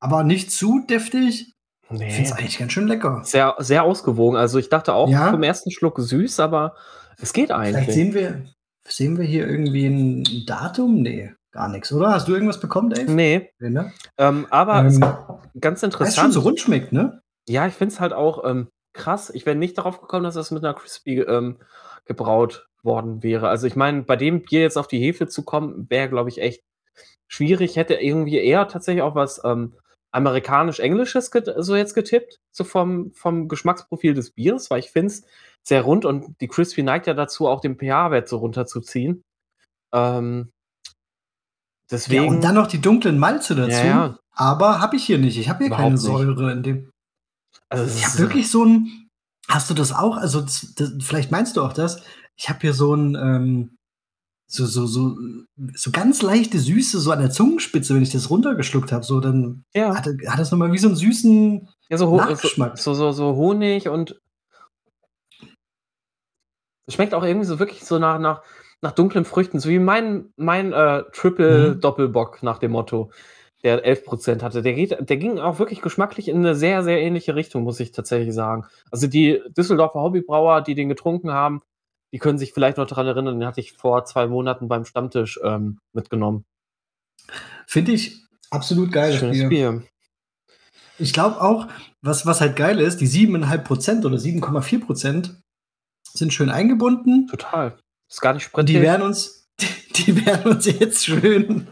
[0.00, 1.52] aber nicht zu deftig.
[1.82, 2.22] Ich finde nee.
[2.22, 3.22] es eigentlich ganz schön lecker.
[3.24, 4.36] Sehr, sehr ausgewogen.
[4.36, 5.30] Also ich dachte auch Ja.
[5.30, 6.76] vom ersten Schluck süß, aber
[7.18, 7.94] es geht Vielleicht eigentlich.
[7.94, 8.44] sehen wir,
[8.86, 11.02] sehen wir hier irgendwie ein Datum?
[11.02, 12.10] Nee, gar nichts, oder?
[12.12, 13.10] Hast du irgendwas bekommen, Dave?
[13.10, 13.92] Nee, Nee, ne?
[14.18, 15.00] ähm, aber Ähm,
[15.60, 16.32] ganz weil es schon interessant.
[16.34, 17.20] so rund schmeckt, ne?
[17.48, 19.30] Ja, ich finde es halt auch ähm, krass.
[19.34, 21.58] Ich wäre nicht darauf gekommen, dass das mit einer Crispy ähm,
[22.04, 23.48] gebraut worden wäre.
[23.48, 26.40] Also ich meine, bei dem Bier jetzt auf die Hefe zu kommen, wäre, glaube ich,
[26.40, 26.62] echt
[27.28, 27.76] schwierig.
[27.76, 29.74] Hätte irgendwie eher tatsächlich auch was ähm,
[30.12, 35.24] amerikanisch-englisches so jetzt getippt, so vom, vom Geschmacksprofil des Bieres, weil ich finde es
[35.62, 39.22] sehr rund und die Crispy neigt ja dazu, auch den pH-Wert so runterzuziehen.
[39.92, 40.50] Ähm,
[40.84, 40.90] Ja,
[41.90, 42.28] deswegen.
[42.28, 43.70] und dann noch die dunklen Malze dazu.
[43.70, 44.18] Ja, ja.
[44.32, 45.38] Aber habe ich hier nicht.
[45.38, 46.36] Ich habe hier keine Überhaupt nicht.
[46.36, 46.90] Säure in dem.
[47.68, 49.10] also Ich habe wirklich so ein,
[49.50, 50.16] Hast du das auch?
[50.16, 52.02] Also, das, das, vielleicht meinst du auch das.
[52.40, 53.76] Ich habe hier so ein, ähm,
[54.48, 55.14] so, so, so,
[55.74, 59.62] so ganz leichte Süße, so an der Zungenspitze, wenn ich das runtergeschluckt habe, so dann
[59.74, 59.94] Ja.
[59.94, 62.78] hat, hat das nochmal wie so einen süßen Ja, so, Nachgeschmack.
[62.78, 64.18] so, so, so Honig und
[66.86, 68.42] es schmeckt auch irgendwie so wirklich so nach, nach,
[68.80, 71.80] nach dunklen Früchten, so wie mein, mein äh, Triple Mhm.
[71.82, 73.12] Doppelbock nach dem Motto,
[73.62, 74.62] der 11% hatte.
[74.62, 77.92] Der, geht, der ging auch wirklich geschmacklich in eine sehr, sehr ähnliche Richtung, muss ich
[77.92, 78.64] tatsächlich sagen.
[78.90, 81.60] Also die Düsseldorfer Hobbybrauer, die den getrunken haben,
[82.12, 85.38] die können sich vielleicht noch daran erinnern, den hatte ich vor zwei Monaten beim Stammtisch
[85.44, 86.44] ähm, mitgenommen.
[87.66, 89.16] Finde ich absolut geil.
[89.16, 89.48] Schönes Bier.
[89.48, 89.82] Bier.
[90.98, 91.68] Ich glaube auch,
[92.02, 95.34] was, was halt geil ist, die 7,5% oder 7,4%
[96.12, 97.26] sind schön eingebunden.
[97.28, 97.78] Total.
[98.08, 99.48] Ist gar nicht Und die werden uns,
[99.96, 101.68] die werden uns jetzt schön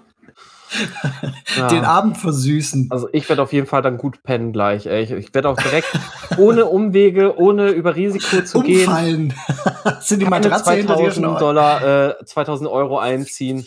[1.57, 1.67] Ja.
[1.69, 2.89] den Abend versüßen.
[2.91, 4.87] Also ich werde auf jeden Fall dann gut pennen gleich.
[4.87, 5.03] Ey.
[5.03, 5.89] Ich, ich werde auch direkt
[6.39, 9.35] ohne Umwege, ohne über Risiko zu gehen, Umfallen.
[10.01, 11.39] sind die Matratze hinter dir 2000 schon?
[11.39, 13.67] Dollar, äh, 2000 Euro einziehen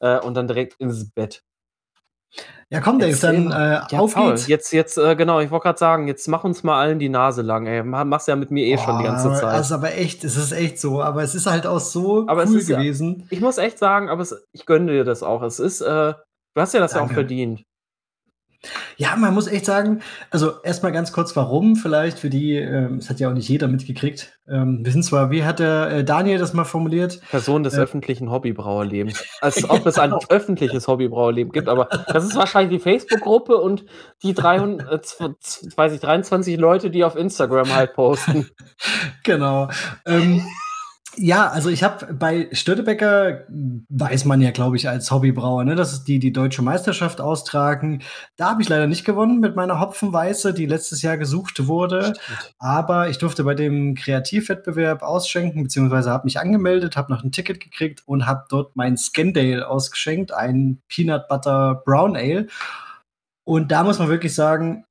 [0.00, 1.42] äh, und dann direkt ins Bett.
[2.70, 4.46] Ja, komm, Dave, dann äh, Ja, auf Paul, geht's.
[4.48, 7.42] jetzt, jetzt, äh, genau, ich wollte gerade sagen, jetzt mach uns mal allen die Nase
[7.42, 7.82] lang, ey.
[7.82, 9.54] Mach- Machst ja mit mir eh schon die ganze Boah, Zeit.
[9.58, 11.02] Das ist aber echt, es ist echt so.
[11.02, 13.26] Aber es ist halt auch so Aber es cool ist gewesen.
[13.30, 15.42] Ich muss echt sagen, aber es, ich gönne dir das auch.
[15.42, 16.14] Es ist, äh,
[16.54, 17.14] du hast ja das ja auch Danke.
[17.14, 17.64] verdient.
[18.96, 23.10] Ja, man muss echt sagen, also erstmal ganz kurz, warum vielleicht für die, ähm, es
[23.10, 24.38] hat ja auch nicht jeder mitgekriegt.
[24.48, 27.20] Ähm, wir sind zwar, wie hat der äh, Daniel das mal formuliert?
[27.30, 29.24] Person des Äh, öffentlichen Hobbybrauerlebens.
[29.40, 33.84] Als ob es ein öffentliches Hobbybrauerleben gibt, aber das ist wahrscheinlich die Facebook-Gruppe und
[34.22, 35.28] die 300, äh,
[35.76, 38.48] weiß ich, 23 Leute, die auf Instagram halt posten.
[39.24, 39.68] Genau.
[40.04, 40.42] Ähm,
[41.16, 43.44] ja, also ich habe bei Stötebecker,
[43.88, 48.02] weiß man ja, glaube ich, als Hobbybrauer, ne, dass die die deutsche Meisterschaft austragen.
[48.36, 52.14] Da habe ich leider nicht gewonnen mit meiner Hopfenweiße, die letztes Jahr gesucht wurde.
[52.58, 57.60] Aber ich durfte bei dem Kreativwettbewerb ausschenken, beziehungsweise habe mich angemeldet, habe noch ein Ticket
[57.60, 62.46] gekriegt und habe dort mein Scandale ausgeschenkt, ein Peanut Butter Brown Ale.
[63.44, 64.84] Und da muss man wirklich sagen,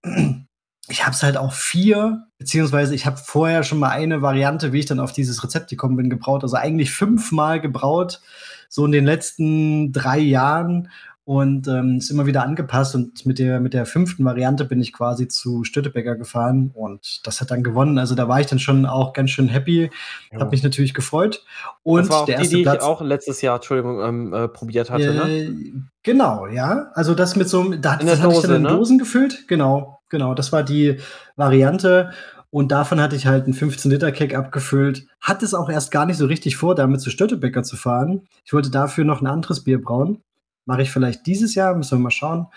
[0.91, 4.79] ich habe es halt auch vier, beziehungsweise ich habe vorher schon mal eine Variante, wie
[4.79, 6.43] ich dann auf dieses Rezept gekommen bin, gebraut.
[6.43, 8.21] Also eigentlich fünfmal gebraut,
[8.69, 10.89] so in den letzten drei Jahren
[11.23, 12.95] und ähm, ist immer wieder angepasst.
[12.95, 17.39] Und mit der, mit der fünften Variante bin ich quasi zu Stöttebecker gefahren und das
[17.39, 17.97] hat dann gewonnen.
[17.97, 19.91] Also da war ich dann schon auch ganz schön happy,
[20.33, 21.45] habe mich natürlich gefreut.
[21.83, 22.81] Und das war auch der die, erste die Platz.
[22.81, 25.29] ich auch letztes Jahr, Entschuldigung, ähm, äh, probiert hatte, ne?
[25.29, 25.73] Äh,
[26.03, 26.87] Genau, ja.
[26.95, 28.69] Also das mit so einem, da, In das hatte ich Dose, dann in ne?
[28.69, 29.47] Dosen gefüllt.
[29.47, 30.35] Genau, genau.
[30.35, 30.99] Das war die
[31.35, 32.11] Variante.
[32.51, 35.07] Und davon hatte ich halt einen 15-Liter-Keg abgefüllt.
[35.21, 38.27] Hatte es auch erst gar nicht so richtig vor, damit zu Stöttebäcker zu fahren.
[38.45, 40.21] Ich wollte dafür noch ein anderes Bier brauen.
[40.65, 42.47] Mache ich vielleicht dieses Jahr, müssen wir mal schauen.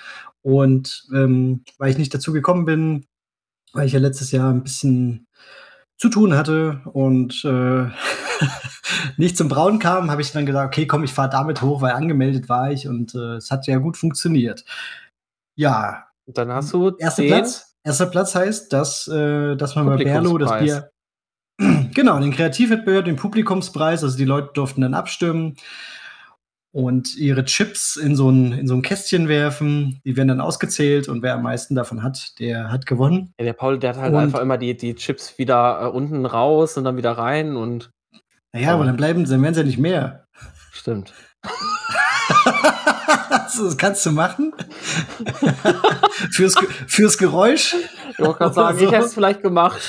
[0.43, 3.07] Und ähm, weil ich nicht dazu gekommen bin,
[3.73, 5.27] weil ich ja letztes Jahr ein bisschen
[5.97, 7.87] zu tun hatte und äh,
[9.17, 11.93] nicht zum Brauen kam, habe ich dann gesagt, okay, komm, ich fahre damit hoch, weil
[11.93, 14.65] angemeldet war ich und äh, es hat ja gut funktioniert.
[15.57, 17.77] Ja, Und dann hast du erster Platz.
[17.85, 20.59] Erster Platz heißt, dass, äh, dass man bei Berlo das.
[20.59, 20.91] Bier.
[21.95, 25.57] genau, den Kreativwettbewerb, den Publikumspreis, also die Leute durften dann abstimmen
[26.73, 30.01] und ihre Chips in so ein, in so ein Kästchen werfen.
[30.05, 33.33] Die werden dann ausgezählt und wer am meisten davon hat, der hat gewonnen.
[33.39, 36.27] Ja, der Paul, der hat halt Und- einfach immer die, die Chips wieder äh, unten
[36.27, 37.91] raus und dann wieder rein und
[38.53, 40.27] Naja, aber dann bleiben, dann werden sie ja nicht mehr.
[40.73, 41.13] stimmt.
[43.57, 44.53] so, das kannst du machen.
[46.31, 46.55] fürs,
[46.87, 47.75] fürs Geräusch.
[48.13, 48.85] Ich wollte gerade sagen, So.
[48.87, 49.81] ich hätte es vielleicht gemacht.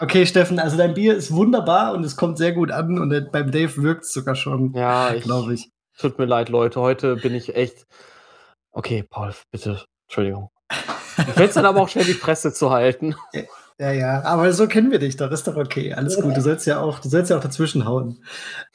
[0.00, 3.50] Okay, Steffen, also dein Bier ist wunderbar und es kommt sehr gut an und beim
[3.50, 5.70] Dave wirkt es sogar schon, Ja, ich, glaube ich.
[5.98, 6.80] tut mir leid, Leute.
[6.80, 7.86] Heute bin ich echt.
[8.72, 9.82] Okay, Paul, bitte.
[10.08, 10.50] Entschuldigung.
[11.16, 13.14] Du fällst dann aber auch schnell die Fresse zu halten.
[13.78, 15.94] Ja, ja, aber so kennen wir dich doch, ist doch okay.
[15.94, 18.22] Alles gut, du sollst ja auch, du sollst ja auch dazwischen hauen.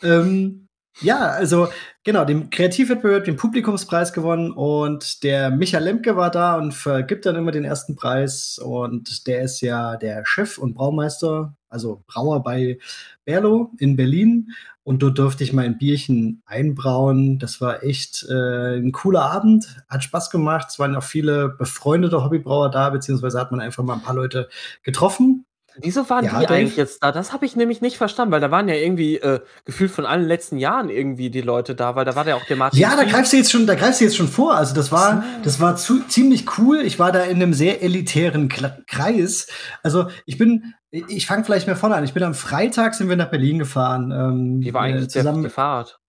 [0.01, 0.64] Ähm,
[1.01, 1.67] ja, also
[2.03, 7.35] genau, den Kreativwettbewerb, den Publikumspreis gewonnen und der Michael Lemke war da und vergibt dann
[7.35, 12.77] immer den ersten Preis und der ist ja der Chef und Braumeister, also Brauer bei
[13.25, 14.51] Berlo in Berlin
[14.85, 17.39] und dort durfte ich mein Bierchen einbrauen.
[17.39, 20.67] Das war echt äh, ein cooler Abend, hat Spaß gemacht.
[20.69, 24.47] Es waren auch viele befreundete Hobbybrauer da, beziehungsweise hat man einfach mal ein paar Leute
[24.83, 25.44] getroffen.
[25.77, 27.11] Wieso waren Ja, die eigentlich jetzt da?
[27.11, 30.25] Das habe ich nämlich nicht verstanden, weil da waren ja irgendwie äh, gefühlt von allen
[30.25, 32.79] letzten Jahren irgendwie die Leute da, weil da war ja auch der Martin.
[32.79, 34.55] Ja, da greifst du jetzt schon, da greifst du jetzt schon vor.
[34.55, 35.43] Also das war, so.
[35.43, 36.81] das war zu, ziemlich cool.
[36.81, 39.47] Ich war da in einem sehr elitären Kla Kreis.
[39.83, 42.03] Also ich bin, ich fange vielleicht mal vorne an.
[42.03, 44.11] Ich bin am Freitag sind wir nach Berlin gefahren.
[44.11, 45.99] Ähm, Wie war eigentlich äh, der, zusammen, die Fahrt?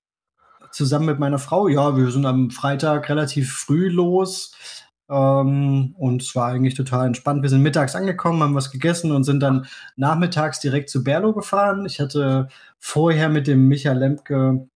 [0.77, 1.69] zusammen mit meiner Frau.
[1.69, 4.53] Ja, wir sind am Freitag relativ früh los.
[5.09, 7.43] Ähm, und es war eigentlich total entspannt.
[7.43, 9.67] Wir sind mittags angekommen, haben was gegessen und sind dann
[9.97, 11.87] nachmittags direkt zu Berlo gefahren.
[11.87, 14.69] Ich hatte vorher mit dem Michael Lemke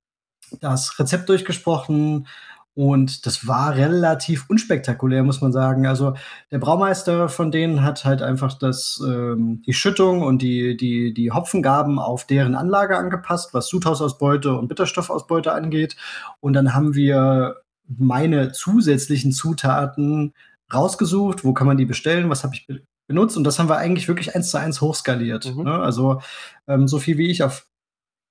[0.61, 2.27] das Rezept durchgesprochen
[2.75, 5.87] und das war relativ unspektakulär, muss man sagen.
[5.87, 6.15] Also
[6.51, 11.33] der Braumeister von denen hat halt einfach das, ähm, die Schüttung und die, die, die
[11.33, 15.97] Hopfengaben auf deren Anlage angepasst, was Sudhausausbeute und Bitterstoffausbeute angeht.
[16.41, 17.57] Und dann haben wir
[17.99, 20.35] meine zusätzlichen Zutaten
[20.73, 22.67] rausgesucht, wo kann man die bestellen, was habe ich
[23.07, 25.55] benutzt und das haben wir eigentlich wirklich eins zu eins hochskaliert.
[25.55, 25.65] Mhm.
[25.65, 25.73] Ne?
[25.73, 26.23] Also
[26.69, 27.67] ähm, so viel wie ich auf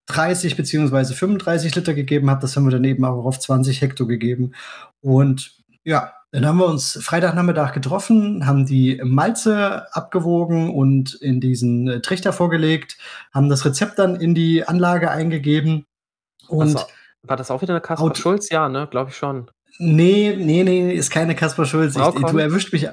[0.07, 4.53] 30 beziehungsweise 35 Liter gegeben habe, das haben wir daneben auch auf 20 Hektar gegeben.
[5.01, 11.87] Und ja, dann haben wir uns Freitagnachmittag getroffen, haben die Malze abgewogen und in diesen
[11.87, 12.97] äh, Trichter vorgelegt,
[13.33, 15.85] haben das Rezept dann in die Anlage eingegeben.
[16.47, 16.87] Und war,
[17.23, 18.49] war das auch wieder eine Kaspar Schulz?
[18.49, 18.87] Ja, ne?
[18.89, 19.49] Glaube ich schon.
[19.77, 21.95] Nee, nee, nee, ist keine Kaspar Schulz.
[21.95, 22.87] Ich, du erwischt mich.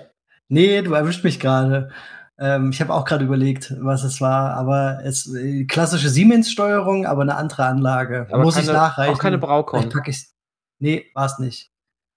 [0.48, 1.90] Nee, du erwischt mich gerade.
[2.38, 7.22] Ähm, ich habe auch gerade überlegt, was es war, aber es äh, klassische Siemens-Steuerung, aber
[7.22, 8.26] eine andere Anlage.
[8.30, 9.14] Aber Muss keine, ich nachreichen.
[9.14, 9.88] Auch keine Braukon.
[9.88, 10.34] Pack ich's.
[10.78, 11.70] Nee, war es nicht.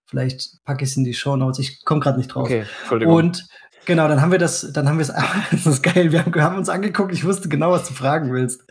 [0.09, 1.59] Vielleicht packe ich es in die Show Notes.
[1.59, 2.43] Ich komme gerade nicht drauf.
[2.43, 3.13] Okay, Entschuldigung.
[3.13, 3.47] Und
[3.85, 5.13] genau, dann haben wir das, dann haben wir es,
[5.51, 8.33] das ist geil, wir haben, wir haben, uns angeguckt, ich wusste genau, was du fragen
[8.33, 8.65] willst.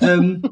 [0.00, 0.42] ähm,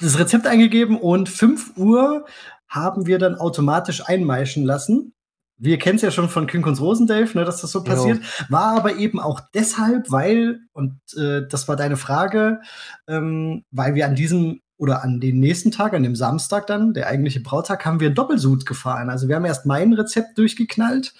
[0.00, 2.26] das Rezept eingegeben und 5 Uhr
[2.68, 5.14] haben wir dann automatisch einmeischen lassen.
[5.56, 8.18] Wir kennen es ja schon von Künkens Rosendave, ne, dass das so passiert.
[8.18, 8.44] Jo.
[8.48, 12.60] War aber eben auch deshalb, weil, und äh, das war deine Frage,
[13.08, 17.08] ähm, weil wir an diesem oder an den nächsten Tag, an dem Samstag dann, der
[17.08, 19.10] eigentliche Brautag, haben wir Doppelsud gefahren.
[19.10, 21.14] Also wir haben erst mein Rezept durchgeknallt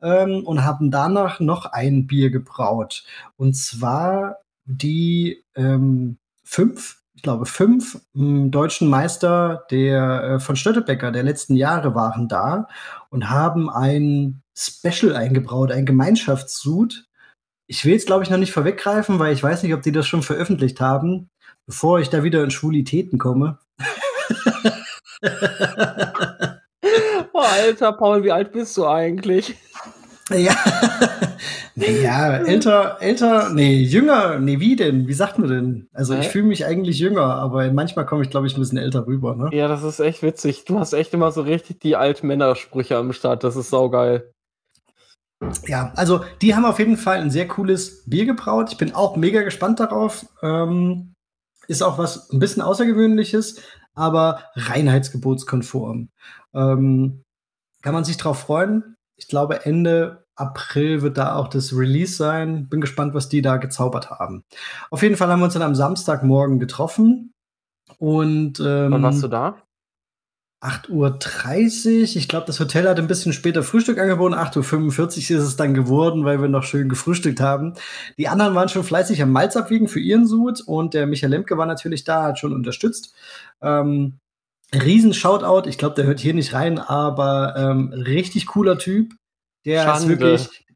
[0.00, 3.04] ähm, und haben danach noch ein Bier gebraut.
[3.36, 11.10] Und zwar die ähm, fünf ich glaube, fünf m, deutschen Meister der, äh, von Stöttebecker
[11.10, 12.68] der letzten Jahre waren da
[13.08, 17.06] und haben ein Special eingebraut, ein Gemeinschaftssud.
[17.66, 20.06] Ich will jetzt, glaube ich, noch nicht vorweggreifen, weil ich weiß nicht, ob die das
[20.06, 21.30] schon veröffentlicht haben,
[21.66, 23.58] bevor ich da wieder in Schwulitäten komme.
[27.32, 29.56] oh, alter Paul, wie alt bist du eigentlich?
[30.30, 30.56] Ja,
[31.76, 35.06] naja, älter, älter, nee, jünger, nee, wie denn?
[35.06, 35.88] Wie sagt man denn?
[35.92, 36.20] Also Hä?
[36.20, 39.36] ich fühle mich eigentlich jünger, aber manchmal komme ich, glaube ich, ein bisschen älter rüber,
[39.36, 39.50] ne?
[39.52, 40.64] Ja, das ist echt witzig.
[40.64, 44.32] Du hast echt immer so richtig die Altmännersprüche am Start, das ist saugeil.
[45.66, 48.72] Ja, also die haben auf jeden Fall ein sehr cooles Bier gebraut.
[48.72, 50.26] Ich bin auch mega gespannt darauf.
[50.42, 51.14] Ähm,
[51.68, 53.60] ist auch was ein bisschen Außergewöhnliches,
[53.94, 56.08] aber reinheitsgebotskonform.
[56.52, 57.22] Ähm,
[57.82, 62.68] kann man sich drauf freuen ich glaube, Ende April wird da auch das Release sein.
[62.68, 64.44] Bin gespannt, was die da gezaubert haben.
[64.90, 67.32] Auf jeden Fall haben wir uns dann am Samstagmorgen getroffen.
[67.98, 69.56] Und ähm, wann warst du da?
[70.62, 72.02] 8.30 Uhr.
[72.16, 74.34] Ich glaube, das Hotel hat ein bisschen später Frühstück angeboten.
[74.34, 77.74] 8.45 Uhr ist es dann geworden, weil wir noch schön gefrühstückt haben.
[78.18, 81.56] Die anderen waren schon fleißig am Malz abwiegen für ihren Sud und der Michael Lemke
[81.56, 83.14] war natürlich da, hat schon unterstützt.
[83.60, 84.18] Ähm,
[84.74, 89.12] Riesen Shoutout, ich glaube, der hört hier nicht rein, aber ähm, richtig cooler Typ.
[89.64, 90.00] Der Schande.
[90.00, 90.66] ist wirklich,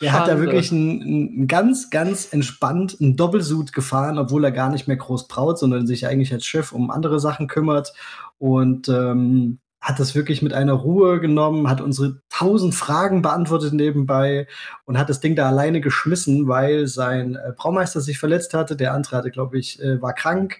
[0.00, 0.20] der Schande.
[0.20, 4.86] hat da wirklich ein, ein, ganz, ganz entspannt einen Doppelsuit gefahren, obwohl er gar nicht
[4.86, 7.92] mehr groß braut, sondern sich eigentlich als Chef um andere Sachen kümmert
[8.38, 14.46] und ähm, hat das wirklich mit einer Ruhe genommen, hat unsere tausend Fragen beantwortet nebenbei
[14.84, 18.76] und hat das Ding da alleine geschmissen, weil sein äh, Braumeister sich verletzt hatte.
[18.76, 20.58] Der andere hatte, glaube ich, äh, war krank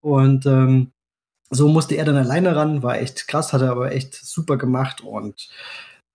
[0.00, 0.92] und ähm,
[1.52, 5.02] so musste er dann alleine ran, war echt krass, hat er aber echt super gemacht
[5.02, 5.48] und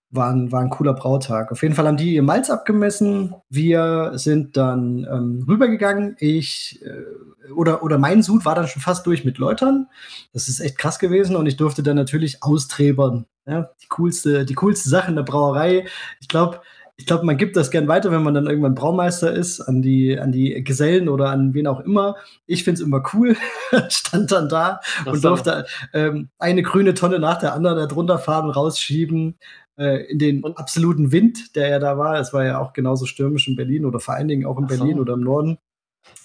[0.09, 1.51] war ein, war ein cooler Brautag.
[1.51, 3.35] Auf jeden Fall haben die ihr Malz abgemessen.
[3.49, 6.15] Wir sind dann ähm, rübergegangen.
[6.19, 9.87] Ich äh, oder, oder mein Sud war dann schon fast durch mit Läutern.
[10.33, 13.25] Das ist echt krass gewesen und ich durfte dann natürlich austrebern.
[13.45, 15.85] Ja, die coolste, die coolste Sache in der Brauerei.
[16.19, 16.61] Ich glaube,
[16.99, 20.19] ich glaube, man gibt das gern weiter, wenn man dann irgendwann Braumeister ist, an die,
[20.19, 22.15] an die Gesellen oder an wen auch immer.
[22.47, 23.37] Ich finde es immer cool.
[23.89, 28.17] Stand dann da das und durfte ähm, eine grüne Tonne nach der anderen da drunter
[28.17, 29.37] fahren und rausschieben
[29.77, 32.19] äh, in den absoluten Wind, der ja da war.
[32.19, 34.69] Es war ja auch genauso stürmisch in Berlin oder vor allen Dingen auch in Ach
[34.69, 35.01] Berlin so.
[35.01, 35.59] oder im Norden.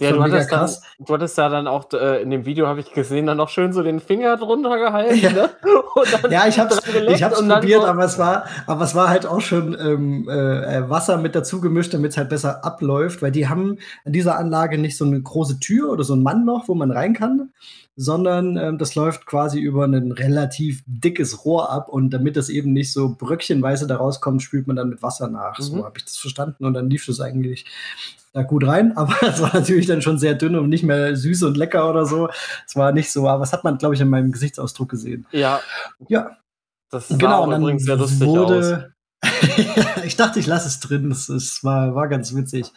[0.03, 0.69] Ja, du hattest, dann,
[0.99, 3.73] du hattest ja dann auch äh, in dem Video, habe ich gesehen, dann noch schön
[3.73, 5.17] so den Finger drunter gehalten.
[5.17, 5.51] Ja, ne?
[6.31, 6.81] ja ich habe es
[7.15, 10.89] ich hab's probiert, so aber, es war, aber es war halt auch schon ähm, äh,
[10.91, 14.77] Wasser mit dazu gemischt, damit es halt besser abläuft, weil die haben an dieser Anlage
[14.77, 17.51] nicht so eine große Tür oder so ein Mannloch, wo man rein kann,
[17.95, 22.73] sondern ähm, das läuft quasi über ein relativ dickes Rohr ab und damit das eben
[22.73, 25.59] nicht so bröckchenweise da rauskommt, spült man dann mit Wasser nach.
[25.59, 25.63] Mhm.
[25.63, 27.67] So habe ich das verstanden und dann lief das eigentlich
[28.33, 31.45] da gut rein, aber es war natürlich dann schon sehr dünn und nicht mehr süß
[31.45, 32.29] und lecker oder so.
[32.67, 35.27] Es war nicht so, aber das hat man, glaube ich, in meinem Gesichtsausdruck gesehen.
[35.33, 35.61] Ja.
[36.09, 36.37] Ja.
[36.91, 38.93] Das sah genau, dann übrigens sehr lustig wurde,
[40.05, 41.11] ich dachte, ich lasse es drin.
[41.11, 42.73] Es, es war, war ganz witzig.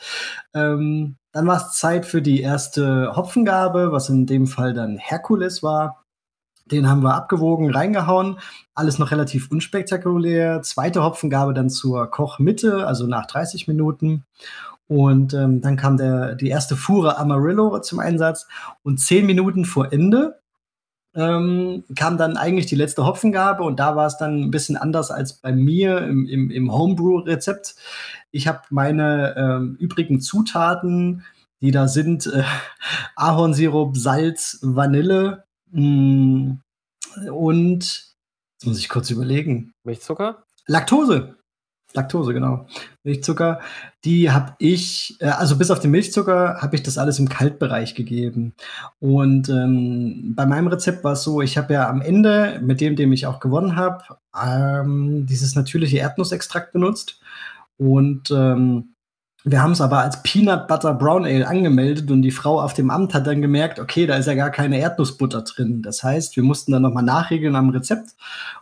[0.53, 5.63] Ähm, dann war es Zeit für die erste Hopfengabe, was in dem Fall dann Herkules
[5.63, 6.03] war.
[6.65, 8.39] Den haben wir abgewogen, reingehauen.
[8.73, 10.61] Alles noch relativ unspektakulär.
[10.63, 14.25] Zweite Hopfengabe dann zur Kochmitte, also nach 30 Minuten.
[14.87, 18.47] Und ähm, dann kam der, die erste Fuhre Amarillo zum Einsatz.
[18.83, 20.39] Und zehn Minuten vor Ende
[21.15, 23.63] ähm, kam dann eigentlich die letzte Hopfengabe.
[23.63, 27.75] Und da war es dann ein bisschen anders als bei mir im, im, im Homebrew-Rezept.
[28.31, 31.23] Ich habe meine ähm, übrigen Zutaten,
[31.61, 32.43] die da sind, äh,
[33.15, 35.45] Ahornsirup, Salz, Vanille,
[35.75, 36.61] Mm,
[37.31, 39.73] und jetzt muss ich kurz überlegen.
[39.83, 40.45] Milchzucker?
[40.67, 41.37] Laktose.
[41.95, 42.67] Laktose, genau.
[43.03, 43.59] Milchzucker.
[44.03, 47.95] Die habe ich, äh, also bis auf den Milchzucker, habe ich das alles im Kaltbereich
[47.95, 48.53] gegeben.
[48.99, 52.95] Und ähm, bei meinem Rezept war es so, ich habe ja am Ende, mit dem,
[52.95, 54.03] dem ich auch gewonnen habe,
[54.35, 57.19] ähm, dieses natürliche Erdnussextrakt benutzt.
[57.77, 58.94] Und ähm,
[59.47, 62.89] wir haben es aber als Peanut Butter Brown Ale angemeldet und die Frau auf dem
[62.89, 65.83] Amt hat dann gemerkt, okay, da ist ja gar keine Erdnussbutter drin.
[65.83, 68.15] Das heißt, wir mussten dann nochmal nachregeln am Rezept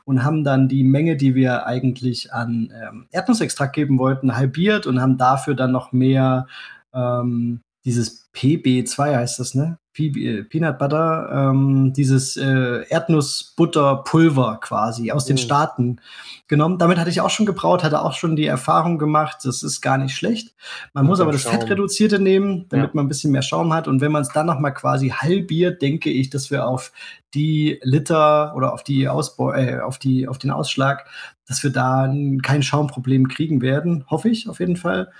[0.03, 4.99] und haben dann die Menge, die wir eigentlich an ähm, Erdnussextrakt geben wollten, halbiert und
[4.99, 6.47] haben dafür dann noch mehr
[6.93, 9.77] ähm, dieses PB2 heißt das, ne?
[9.95, 15.41] Äh, Peanut Butter, ähm, dieses äh, Erdnussbutterpulver quasi aus den mhm.
[15.41, 16.01] Staaten
[16.47, 16.79] genommen.
[16.79, 19.99] Damit hatte ich auch schon gebraut, hatte auch schon die Erfahrung gemacht, das ist gar
[19.99, 20.55] nicht schlecht.
[20.93, 21.53] Man muss aber das Schaum.
[21.53, 22.91] Fettreduzierte nehmen, damit ja.
[22.93, 23.87] man ein bisschen mehr Schaum hat.
[23.87, 26.91] Und wenn man es dann noch mal quasi halbiert, denke ich, dass wir auf
[27.35, 31.05] die Liter oder auf die Ausbau, äh, auf die auf den Ausschlag,
[31.45, 35.11] dass wir da kein Schaumproblem kriegen werden, hoffe ich auf jeden Fall.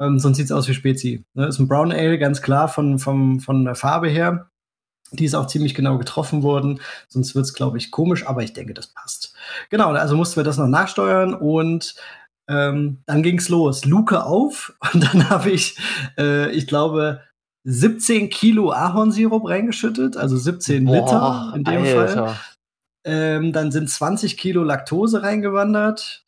[0.00, 1.24] Ähm, sonst sieht es aus wie Spezi.
[1.34, 1.46] Ne?
[1.46, 4.50] Ist ein Brown Ale, ganz klar von, von, von der Farbe her.
[5.12, 6.80] Die ist auch ziemlich genau getroffen worden.
[7.08, 9.34] Sonst wird es, glaube ich, komisch, aber ich denke, das passt.
[9.68, 11.96] Genau, also mussten wir das noch nachsteuern und
[12.48, 13.84] ähm, dann es los.
[13.84, 15.76] Luke auf und dann habe ich,
[16.18, 17.20] äh, ich glaube,
[17.64, 22.26] 17 Kilo Ahornsirup reingeschüttet, also 17 Boah, Liter in dem Alter.
[22.28, 22.36] Fall.
[23.04, 26.24] Ähm, dann sind 20 Kilo Laktose reingewandert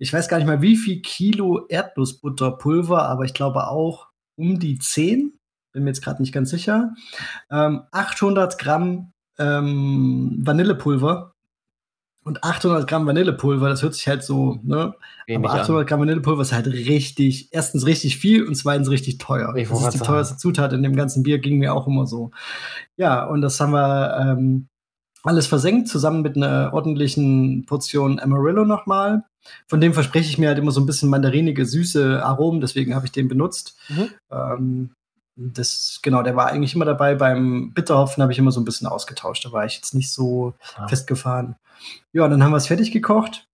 [0.00, 4.78] ich weiß gar nicht mal, wie viel Kilo Erdnussbutterpulver, aber ich glaube auch um die
[4.78, 5.38] 10.
[5.72, 6.94] Bin mir jetzt gerade nicht ganz sicher.
[7.50, 11.34] Ähm, 800 Gramm ähm, Vanillepulver.
[12.24, 14.94] Und 800 Gramm Vanillepulver, das hört sich halt so, ne?
[15.26, 15.86] Wenig aber 800 an.
[15.86, 19.54] Gramm Vanillepulver ist halt richtig, erstens richtig viel und zweitens richtig teuer.
[19.54, 20.08] Ich das ist die sagen.
[20.08, 22.30] teuerste Zutat in dem ganzen Bier, ging mir auch immer so.
[22.96, 24.69] Ja, und das haben wir ähm,
[25.22, 29.24] alles versenkt, zusammen mit einer ordentlichen Portion Amarillo nochmal.
[29.66, 33.06] Von dem verspreche ich mir halt immer so ein bisschen mandarinige, süße Aromen, deswegen habe
[33.06, 33.76] ich den benutzt.
[33.88, 34.10] Mhm.
[34.30, 34.90] Ähm,
[35.36, 37.14] das, genau, der war eigentlich immer dabei.
[37.14, 39.44] Beim Bitterhopfen habe ich immer so ein bisschen ausgetauscht.
[39.44, 40.86] Da war ich jetzt nicht so ah.
[40.86, 41.56] festgefahren.
[42.12, 43.46] Ja, dann haben wir es fertig gekocht.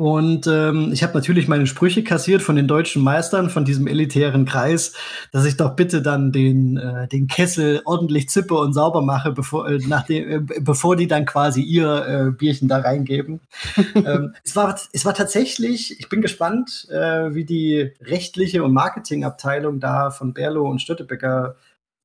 [0.00, 4.46] Und ähm, ich habe natürlich meine Sprüche kassiert von den deutschen Meistern, von diesem elitären
[4.46, 4.94] Kreis,
[5.30, 9.68] dass ich doch bitte dann den, äh, den Kessel ordentlich zippe und sauber mache, bevor,
[9.68, 13.40] äh, nachdem, äh, bevor die dann quasi ihr äh, Bierchen da reingeben.
[13.94, 19.80] ähm, es, war, es war tatsächlich, ich bin gespannt, äh, wie die rechtliche und Marketingabteilung
[19.80, 21.56] da von Berlo und Stöttebecker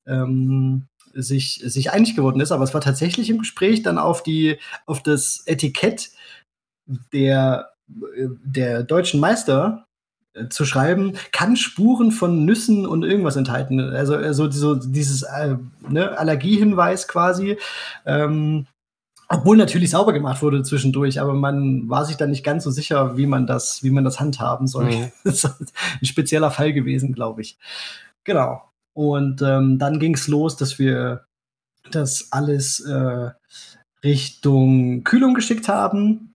[0.06, 4.58] ähm, sich, sich einig geworden ist, aber es war tatsächlich im Gespräch dann auf die,
[4.86, 6.10] auf das Etikett
[7.14, 9.86] der der deutschen Meister
[10.34, 13.80] äh, zu schreiben, kann Spuren von Nüssen und irgendwas enthalten.
[13.80, 15.56] Also, also so dieses äh,
[15.88, 17.58] ne, Allergiehinweis quasi.
[18.06, 18.68] Ähm,
[19.28, 23.18] obwohl natürlich sauber gemacht wurde zwischendurch, aber man war sich dann nicht ganz so sicher,
[23.18, 24.86] wie man das, wie man das handhaben soll.
[24.86, 25.12] Mhm.
[25.24, 27.58] Das ist ein spezieller Fall gewesen, glaube ich.
[28.24, 28.62] Genau.
[28.94, 31.26] Und ähm, dann ging es los, dass wir
[31.92, 33.32] das alles äh,
[34.04, 36.35] Richtung Kühlung geschickt haben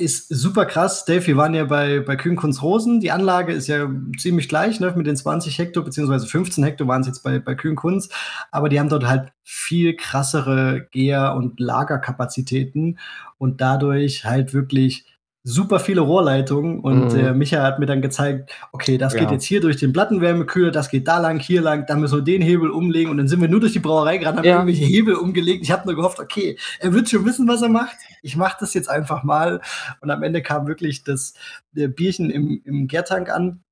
[0.00, 1.04] ist super krass.
[1.04, 3.00] Dave, wir waren ja bei, bei Kühnkunst Rosen.
[3.00, 7.02] Die Anlage ist ja ziemlich gleich, ne, mit den 20 Hektar, beziehungsweise 15 Hektar waren
[7.02, 8.12] es jetzt bei, bei Kühnkunst.
[8.50, 12.98] Aber die haben dort halt viel krassere Gär- und Lagerkapazitäten
[13.38, 15.06] und dadurch halt wirklich
[15.42, 17.18] super viele Rohrleitungen und mhm.
[17.18, 19.20] äh, Micha hat mir dann gezeigt, okay, das ja.
[19.20, 22.22] geht jetzt hier durch den Plattenwärmekühler, das geht da lang, hier lang, dann müssen wir
[22.22, 24.56] den Hebel umlegen und dann sind wir nur durch die Brauerei gerannt, haben ja.
[24.56, 25.62] irgendwelche Hebel umgelegt.
[25.62, 27.96] Ich habe nur gehofft, okay, er wird schon wissen, was er macht.
[28.22, 29.62] Ich mache das jetzt einfach mal
[30.02, 31.32] und am Ende kam wirklich das
[31.72, 33.62] Bierchen im, im Gärtank an.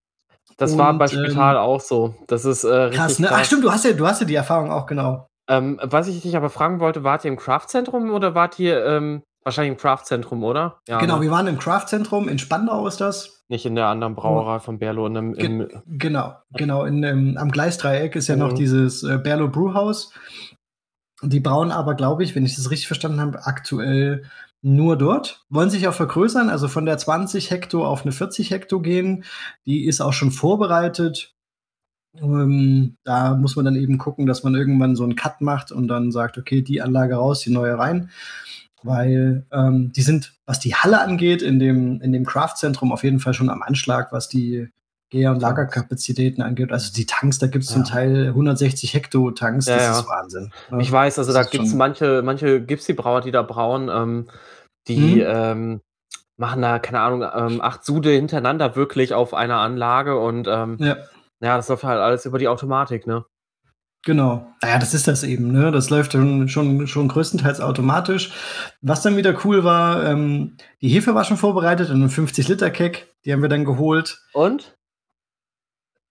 [0.57, 2.15] Das und, war bei Spital ähm, auch so.
[2.27, 3.29] Das ist äh, krass, ne?
[3.29, 3.39] Krass.
[3.41, 5.29] Ach stimmt, du hast ja, du hast ja die Erfahrung auch genau.
[5.49, 9.23] Ähm, was ich dich aber fragen wollte, wart ihr im Craftzentrum oder wart ihr ähm,
[9.49, 10.83] Wahrscheinlich im Craftzentrum, oder?
[10.87, 11.23] Ja, genau, ne?
[11.23, 13.47] wir waren im Craftzentrum, in Spandau ist das.
[13.49, 15.07] Nicht in der anderen Brauerei von Berlo.
[15.07, 16.85] In einem, Ge genau, genau.
[16.85, 18.43] In, im, am Gleisdreieck ist ja mhm.
[18.43, 20.13] noch dieses äh, Berlo Brewhaus.
[21.23, 24.25] Die brauen aber, glaube ich, wenn ich das richtig verstanden habe, aktuell
[24.61, 28.83] nur dort, wollen sich auch vergrößern, also von der 20 Hektar auf eine 40 Hektar
[28.83, 29.25] gehen.
[29.65, 31.33] Die ist auch schon vorbereitet.
[32.21, 35.89] Ähm, da muss man dann eben gucken, dass man irgendwann so einen Cut macht und
[35.89, 38.11] dann sagt, okay, die Anlage raus, die neue rein.
[38.83, 43.19] Weil ähm, die sind, was die Halle angeht, in dem, in dem Craft-Zentrum auf jeden
[43.19, 44.69] Fall schon am Anschlag, was die
[45.11, 46.71] Gär- und Lagerkapazitäten angeht.
[46.71, 47.77] Also die Tanks, da gibt es ja.
[47.77, 50.53] zum Teil 160 Hektar Tanks, das ja, ist Wahnsinn.
[50.71, 50.83] Ne?
[50.83, 54.29] Ich weiß, also das da gibt es manche, manche Gipsy-Brauer, die da brauen, ähm,
[54.87, 55.25] die mhm.
[55.27, 55.81] ähm,
[56.37, 60.97] machen da, keine Ahnung, ähm, acht Sude hintereinander wirklich auf einer Anlage und ähm, ja.
[61.41, 63.25] ja, das läuft halt alles über die Automatik, ne?
[64.05, 64.55] Genau.
[64.63, 65.71] Naja, das ist das eben, ne?
[65.73, 68.33] Das läuft schon, schon, schon größtenteils automatisch.
[68.81, 73.13] Was dann wieder cool war, ähm, die Hefe war schon vorbereitet in einem 50-Liter-Keck.
[73.25, 74.21] Die haben wir dann geholt.
[74.33, 74.77] Und?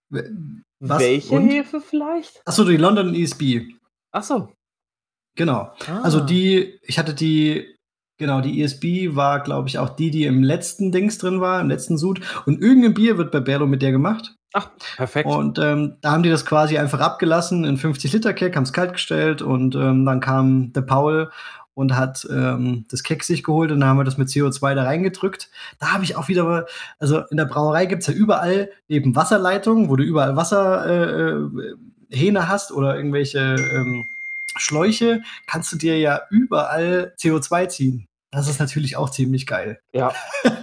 [0.10, 1.00] Was?
[1.00, 1.50] Welche Und?
[1.50, 2.42] Hefe vielleicht?
[2.46, 3.74] Achso, die London ESB.
[4.12, 4.54] Achso.
[5.36, 5.72] Genau.
[5.88, 6.02] Ah.
[6.04, 7.76] Also die, ich hatte die,
[8.18, 11.70] genau, die ESB war, glaube ich, auch die, die im letzten Dings drin war, im
[11.70, 12.22] letzten Sud.
[12.46, 14.36] Und irgendein Bier wird bei Berlo mit der gemacht.
[14.54, 15.30] Ach, perfekt.
[15.30, 18.74] Und ähm, da haben die das quasi einfach abgelassen in 50 Liter Keck, haben es
[18.74, 21.30] kalt gestellt und ähm, dann kam der Paul
[21.74, 24.84] und hat ähm, das Keck sich geholt und dann haben wir das mit CO2 da
[24.84, 25.50] reingedrückt.
[25.80, 26.66] Da habe ich auch wieder,
[26.98, 31.60] also in der Brauerei gibt es ja überall eben Wasserleitungen, wo du überall Wasserhähne
[32.10, 34.08] äh, äh hast oder irgendwelche ähm,
[34.56, 38.08] Schläuche, kannst du dir ja überall CO2 ziehen.
[38.32, 39.80] Das ist natürlich auch ziemlich geil.
[39.94, 40.14] Ja.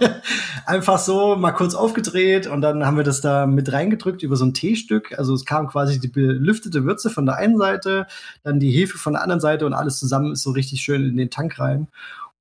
[0.67, 4.45] Einfach so mal kurz aufgedreht und dann haben wir das da mit reingedrückt über so
[4.45, 5.17] ein T-Stück.
[5.17, 8.05] Also es kam quasi die belüftete Würze von der einen Seite,
[8.43, 11.17] dann die Hefe von der anderen Seite und alles zusammen ist so richtig schön in
[11.17, 11.87] den Tank rein.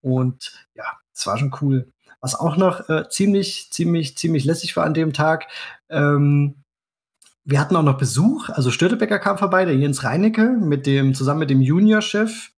[0.03, 1.89] Und ja, es war schon cool.
[2.21, 5.47] Was auch noch äh, ziemlich, ziemlich, ziemlich lässig war an dem Tag,
[5.89, 6.57] ähm,
[7.47, 11.41] wir hatten auch noch Besuch, also Störtebecker kam vorbei, der Jens Reinecke, mit dem, zusammen
[11.41, 12.54] mit dem Juniorchef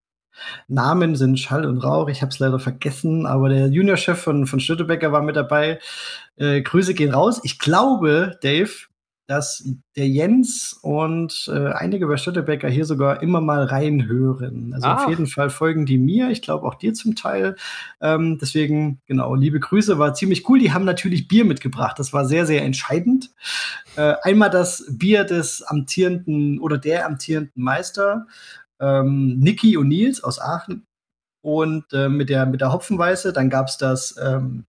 [0.68, 2.08] Namen sind Schall und Rauch.
[2.08, 5.78] Ich habe es leider vergessen, aber der Juniorchef von, von Stüttebecker war mit dabei.
[6.36, 7.40] Äh, Grüße gehen raus.
[7.44, 8.70] Ich glaube, Dave,
[9.26, 14.72] dass der Jens und äh, einige bei Stüttebecker hier sogar immer mal reinhören.
[14.72, 15.02] Also Ach.
[15.02, 17.56] auf jeden Fall folgen die mir, ich glaube auch dir zum Teil.
[18.00, 20.60] Ähm, deswegen, genau, liebe Grüße, war ziemlich cool.
[20.60, 21.98] Die haben natürlich Bier mitgebracht.
[21.98, 23.32] Das war sehr, sehr entscheidend.
[23.96, 28.26] Äh, einmal das Bier des amtierenden oder der amtierenden Meister
[28.80, 30.86] ähm, Niki und Nils aus Aachen
[31.42, 33.32] und äh, mit, der, mit der Hopfenweiße.
[33.32, 34.64] Dann gab es das ähm,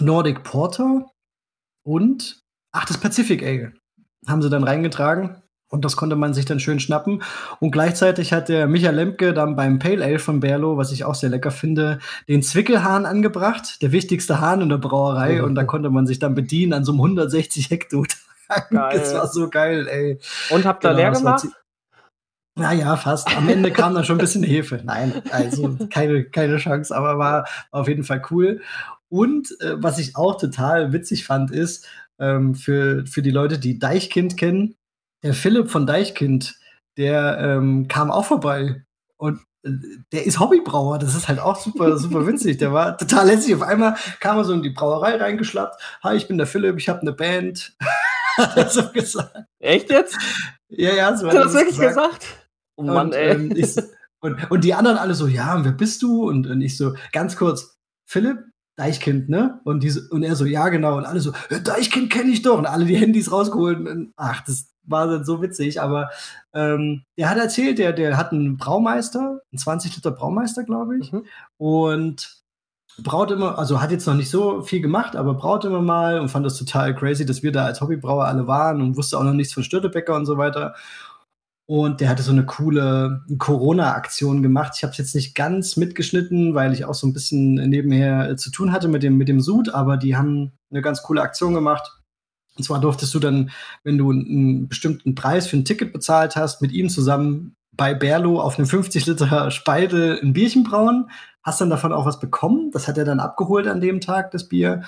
[0.00, 1.06] Nordic Porter
[1.84, 2.42] und,
[2.72, 3.72] ach, das Pacific Ale
[4.26, 5.42] haben sie dann reingetragen.
[5.70, 7.22] Und das konnte man sich dann schön schnappen.
[7.60, 11.14] Und gleichzeitig hat der Michael Lemke dann beim Pale Ale von Berlo, was ich auch
[11.14, 13.82] sehr lecker finde, den Zwickelhahn angebracht.
[13.82, 15.36] Der wichtigste Hahn in der Brauerei.
[15.36, 15.44] Mhm.
[15.44, 18.04] Und da konnte man sich dann bedienen an so einem 160 Hektar.
[18.70, 20.18] Das war so geil, ey.
[20.48, 21.46] Und habt ihr genau, leer gemacht?
[22.58, 23.34] Naja, fast.
[23.36, 24.80] Am Ende kam dann schon ein bisschen Hefe.
[24.84, 28.60] Nein, also keine, keine Chance, aber war, auf jeden Fall cool.
[29.08, 31.86] Und äh, was ich auch total witzig fand, ist,
[32.18, 34.74] ähm, für, für die Leute, die Deichkind kennen,
[35.22, 36.58] der Philipp von Deichkind,
[36.96, 38.82] der ähm, kam auch vorbei.
[39.16, 39.70] Und äh,
[40.12, 42.58] der ist Hobbybrauer, das ist halt auch super, super witzig.
[42.58, 43.54] Der war total lässig.
[43.54, 45.80] Auf einmal kam er so in die Brauerei reingeschlappt.
[46.02, 47.76] Hi, ich bin der Philipp, ich habe eine Band.
[48.36, 49.36] Hat er so gesagt.
[49.58, 50.16] Echt jetzt?
[50.68, 52.20] Ja, ja, so hat er das wirklich gesagt.
[52.20, 52.47] gesagt?
[52.78, 53.32] Oh Mann, und, ey.
[53.32, 53.76] Ähm, ich,
[54.20, 56.28] und, und, die anderen alle so, ja, und wer bist du?
[56.28, 57.76] Und, und ich so, ganz kurz,
[58.06, 58.38] Philipp,
[58.76, 59.60] Deichkind, ne?
[59.64, 60.96] Und, diese, und er so, ja, genau.
[60.96, 61.32] Und alle so,
[61.64, 62.56] Deichkind kenne ich doch.
[62.56, 63.80] Und alle die Handys rausgeholt.
[63.80, 65.82] Und, ach, das war dann so witzig.
[65.82, 66.10] Aber
[66.54, 71.12] ähm, der hat erzählt, der, der hat einen Braumeister, einen 20 Liter Braumeister, glaube ich.
[71.12, 71.24] Mhm.
[71.56, 72.38] Und
[73.02, 76.28] braut immer, also hat jetzt noch nicht so viel gemacht, aber braut immer mal und
[76.28, 79.32] fand das total crazy, dass wir da als Hobbybrauer alle waren und wusste auch noch
[79.32, 80.74] nichts von Störtebecker und so weiter.
[81.70, 84.72] Und der hatte so eine coole Corona-Aktion gemacht.
[84.76, 88.36] Ich habe es jetzt nicht ganz mitgeschnitten, weil ich auch so ein bisschen nebenher äh,
[88.36, 91.52] zu tun hatte mit dem, mit dem Sud, aber die haben eine ganz coole Aktion
[91.52, 91.92] gemacht.
[92.56, 93.50] Und zwar durftest du dann,
[93.84, 98.40] wenn du einen bestimmten Preis für ein Ticket bezahlt hast, mit ihm zusammen bei Berlo
[98.40, 101.10] auf einem 50 Liter Speidel ein Bierchen brauen.
[101.42, 102.70] Hast dann davon auch was bekommen.
[102.72, 104.84] Das hat er dann abgeholt an dem Tag, das Bier.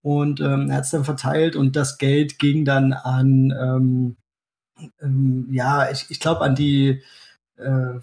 [0.00, 4.16] Und ähm, er hat es dann verteilt und das Geld ging dann an ähm,
[5.02, 7.02] ähm, ja, ich, ich glaube an die,
[7.56, 8.00] äh,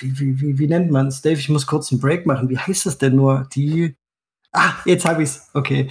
[0.00, 1.22] wie, wie, wie, wie nennt man es?
[1.22, 2.48] Dave, ich muss kurz einen Break machen.
[2.48, 3.48] Wie heißt das denn nur?
[3.54, 3.96] Die,
[4.52, 5.48] ah, jetzt habe ich es.
[5.54, 5.88] Okay.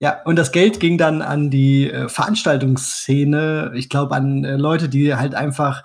[0.00, 3.72] Ja, und das Geld ging dann an die äh, Veranstaltungsszene.
[3.74, 5.84] Ich glaube an äh, Leute, die halt einfach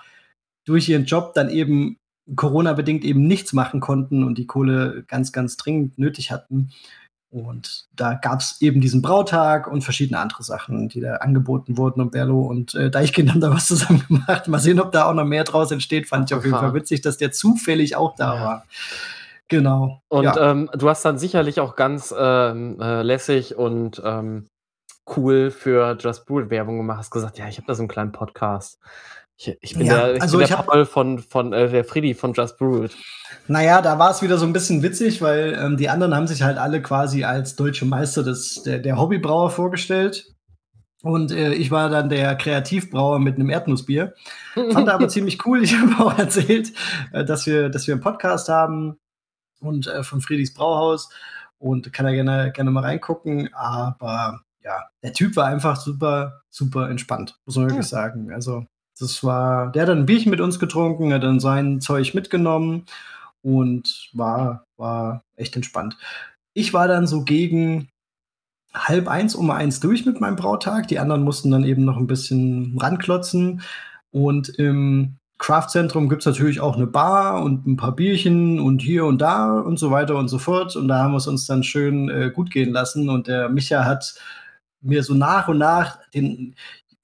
[0.66, 1.97] durch ihren Job dann eben
[2.36, 6.72] Corona-bedingt eben nichts machen konnten und die Kohle ganz, ganz dringend nötig hatten.
[7.34, 12.00] Und da gab es eben diesen Brautag und verschiedene andere Sachen, die da angeboten wurden.
[12.00, 14.48] Und Berlo und äh, Deichkind haben da was zusammen gemacht.
[14.48, 16.08] Mal sehen, ob da auch noch mehr draus entsteht.
[16.08, 18.46] Fand ich auf jeden Fall witzig, dass der zufällig auch da ja.
[18.46, 18.66] war.
[19.48, 20.04] Genau.
[20.10, 20.52] Und ja.
[20.52, 24.48] ähm, du hast dann sicherlich auch ganz ähm, äh, lässig und ähm,
[25.18, 27.00] cool für Just Brew Werbung gemacht.
[27.00, 28.80] Hast gesagt, ja, ich habe da so einen kleinen Podcast.
[29.38, 31.70] Ich, ich bin Ja, der, ich also bin ich der hab- Paul von, von äh,
[31.70, 32.96] der Freddy von Just Brew It.
[33.48, 36.44] Naja, da war es wieder so ein bisschen witzig, weil ähm, die anderen haben sich
[36.44, 40.26] halt alle quasi als deutsche Meister des, der, der Hobbybrauer vorgestellt.
[41.02, 44.14] Und äh, ich war dann der Kreativbrauer mit einem Erdnussbier.
[44.54, 45.62] Fand er aber ziemlich cool.
[45.62, 46.72] Ich habe auch erzählt,
[47.12, 48.98] äh, dass, wir, dass wir einen Podcast haben
[49.60, 51.10] und äh, von Friedrichs Brauhaus.
[51.58, 53.50] Und kann er gerne, gerne mal reingucken.
[53.54, 58.32] Aber ja, der Typ war einfach super, super entspannt, muss man wirklich sagen.
[58.32, 58.66] Also,
[59.00, 62.86] das war, der hat dann ein Bierchen mit uns getrunken, hat dann sein Zeug mitgenommen
[63.41, 65.98] und war, war echt entspannt.
[66.54, 67.89] Ich war dann so gegen
[68.74, 70.88] halb eins um eins durch mit meinem Brautag.
[70.88, 73.62] Die anderen mussten dann eben noch ein bisschen ranklotzen.
[74.12, 79.06] Und im Craftzentrum gibt es natürlich auch eine Bar und ein paar Bierchen und hier
[79.06, 80.76] und da und so weiter und so fort.
[80.76, 83.10] Und da haben wir es uns dann schön äh, gut gehen lassen.
[83.10, 84.16] Und der Micha hat
[84.82, 86.56] mir so nach und nach den,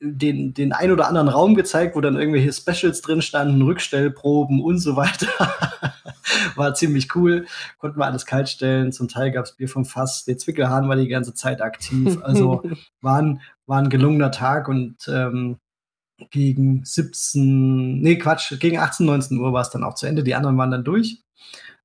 [0.02, 4.80] den, den ein oder anderen Raum gezeigt, wo dann irgendwelche Specials drin standen, Rückstellproben und
[4.80, 5.28] so weiter.
[6.56, 7.46] war ziemlich cool.
[7.78, 8.92] Konnten wir alles kalt stellen.
[8.92, 10.26] Zum Teil gab es Bier vom Fass.
[10.26, 12.18] Der Zwickelhahn war die ganze Zeit aktiv.
[12.24, 12.64] Also
[13.02, 15.58] war ein, war ein gelungener Tag und ähm,
[16.32, 20.24] gegen 17, nee, Quatsch, gegen 18, 19 Uhr war es dann auch zu Ende.
[20.24, 21.24] Die anderen waren dann durch.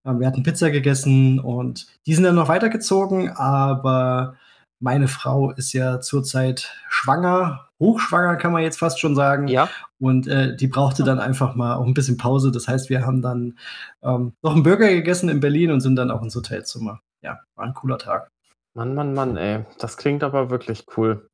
[0.04, 4.36] Ähm, wir hatten Pizza gegessen und die sind dann noch weitergezogen, aber
[4.80, 9.48] meine Frau ist ja zurzeit schwanger, hochschwanger kann man jetzt fast schon sagen.
[9.48, 9.68] Ja,
[9.98, 12.50] Und äh, die brauchte dann einfach mal auch ein bisschen Pause.
[12.50, 13.58] Das heißt, wir haben dann
[14.02, 17.00] ähm, noch einen Burger gegessen in Berlin und sind dann auch ins Hotelzimmer.
[17.22, 18.30] Ja, war ein cooler Tag.
[18.74, 19.64] Mann, Mann, Mann, ey.
[19.78, 21.28] Das klingt aber wirklich cool.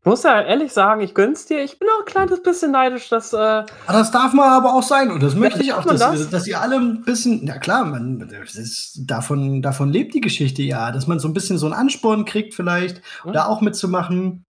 [0.00, 1.62] Ich muss ja ehrlich sagen, ich gönn's dir.
[1.62, 3.32] Ich bin auch ein kleines bisschen neidisch, dass.
[3.32, 6.30] Äh, Ah, das darf man aber auch sein und das möchte ich auch, dass, das?
[6.30, 8.20] dass ihr alle ein bisschen, ja klar, man,
[8.54, 12.24] ist, davon, davon lebt die Geschichte ja, dass man so ein bisschen so einen Ansporn
[12.24, 13.32] kriegt vielleicht, Ja.
[13.32, 14.44] da auch mitzumachen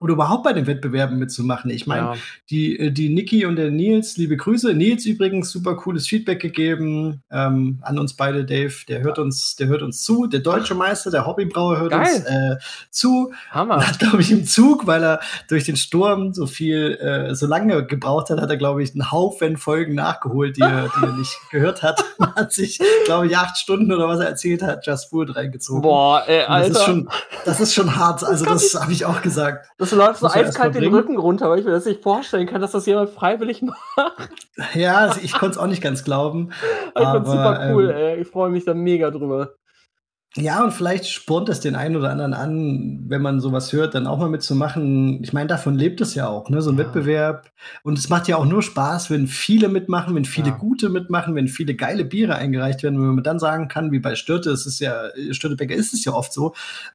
[0.00, 1.70] oder überhaupt bei den Wettbewerben mitzumachen.
[1.70, 2.14] Ich meine, ja,
[2.50, 4.74] die, äh, die Niki und der Nils, liebe Grüße.
[4.74, 8.74] Nils übrigens super cooles Feedback gegeben ähm, an uns beide, Dave.
[8.88, 10.26] Der hört uns, der hört uns zu.
[10.26, 12.16] Der deutsche Meister, der Hobbybrauer hört Geil.
[12.16, 12.56] uns äh,
[12.90, 13.32] zu.
[13.50, 13.86] Hammer.
[13.86, 17.86] Hat, glaube ich, im Zug, weil er durch den Sturm so viel, äh, so lange
[17.86, 21.34] gebraucht hat, hat er, glaube ich, einen Haufen Folgen nachgeholt, die er, die er nicht
[21.50, 22.04] gehört hat.
[22.18, 25.82] Man hat sich, glaube ich, acht Stunden oder was er erzählt hat, Just Food reingezogen.
[25.82, 26.68] Boah, ey, Alter.
[26.68, 27.08] das ist schon,
[27.44, 28.24] das ist schon hart.
[28.24, 29.68] Also, kann das habe ich auch gesagt.
[29.90, 30.94] Das läuft so eiskalt den.
[30.94, 33.62] Rücken runter, weil ich mir das nicht vorstellen kann, dass das jemand freiwillig
[33.96, 34.48] macht.
[34.74, 36.50] Ja, ich konnte es auch nicht ganz glauben.
[36.50, 38.20] Ich find's Aber, super cool, ähm, ey.
[38.20, 39.54] Ich freue mich da mega drüber.
[40.36, 44.08] Ja, und vielleicht spornt es den einen oder anderen an, wenn man sowas hört, dann
[44.08, 45.22] auch mal mitzumachen.
[45.22, 46.60] Ich meine, davon lebt es ja auch, ne?
[46.60, 46.84] So ein Ja.
[46.84, 47.50] Wettbewerb.
[47.84, 50.56] Und es macht ja auch nur Spaß, wenn viele mitmachen, wenn viele Ja.
[50.56, 54.16] gute mitmachen, wenn viele geile Biere eingereicht werden, wenn man dann sagen kann, wie bei
[54.16, 56.52] Störte, es ist ja, Störtebecker ist es ja oft so,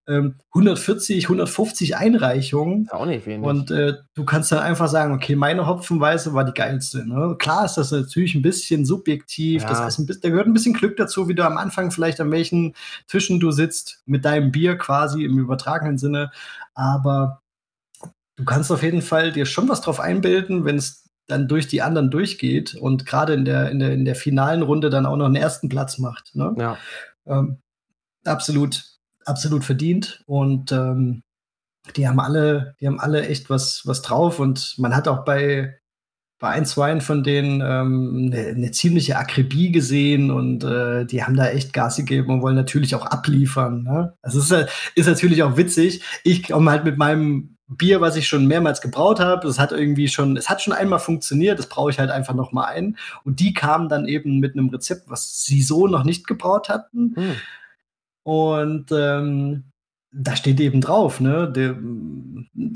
[0.07, 2.83] ähm, 140, 150 Einreichungen.
[2.83, 3.47] Ist auch nicht wenig.
[3.47, 7.07] Und äh, du kannst dann einfach sagen, okay, meine Hopfenweise war die geilste.
[7.07, 7.35] Ne?
[7.39, 9.69] Klar ist das natürlich ein bisschen subjektiv, Ja.
[9.69, 12.19] das ist ein bisschen, da gehört ein bisschen Glück dazu, wie du am Anfang vielleicht
[12.19, 12.73] an welchen
[13.29, 16.31] Tischen du sitzt, mit deinem Bier quasi im übertragenen Sinne.
[16.73, 17.41] Aber
[18.35, 21.83] du kannst auf jeden Fall dir schon was drauf einbilden, wenn es dann durch die
[21.83, 25.27] anderen durchgeht und gerade in der, in, der, in der finalen Runde dann auch noch
[25.27, 26.31] einen ersten Platz macht.
[26.33, 26.55] Ne?
[26.57, 26.77] ja.
[27.27, 27.59] ähm,
[28.25, 28.83] absolut,
[29.25, 30.23] absolut verdient.
[30.25, 31.21] Und ähm,
[31.95, 34.39] die haben alle, die haben alle echt was, was drauf.
[34.39, 35.78] Und man hat auch bei,
[36.39, 41.35] bei ein, zwei von denen ähm, eine, eine ziemliche Akribie gesehen und äh, die haben
[41.35, 43.83] da echt Gas gegeben und wollen natürlich auch abliefern.
[43.83, 44.13] Ne?
[44.21, 44.65] Also es ist, ja-
[44.95, 46.01] ist natürlich auch witzig.
[46.23, 50.07] Ich komme halt mit meinem Bier, was ich schon mehrmals gebraut habe, das hat irgendwie
[50.07, 52.97] schon, es hat schon einmal funktioniert, das brauche ich halt einfach noch mal ein.
[53.23, 57.13] Und die kamen dann eben mit einem Rezept, was sie so noch nicht gebraut hatten.
[57.15, 57.35] Hm.
[58.23, 59.65] Und ähm,
[60.11, 61.51] da steht eben drauf, ne?
[61.51, 61.77] Der,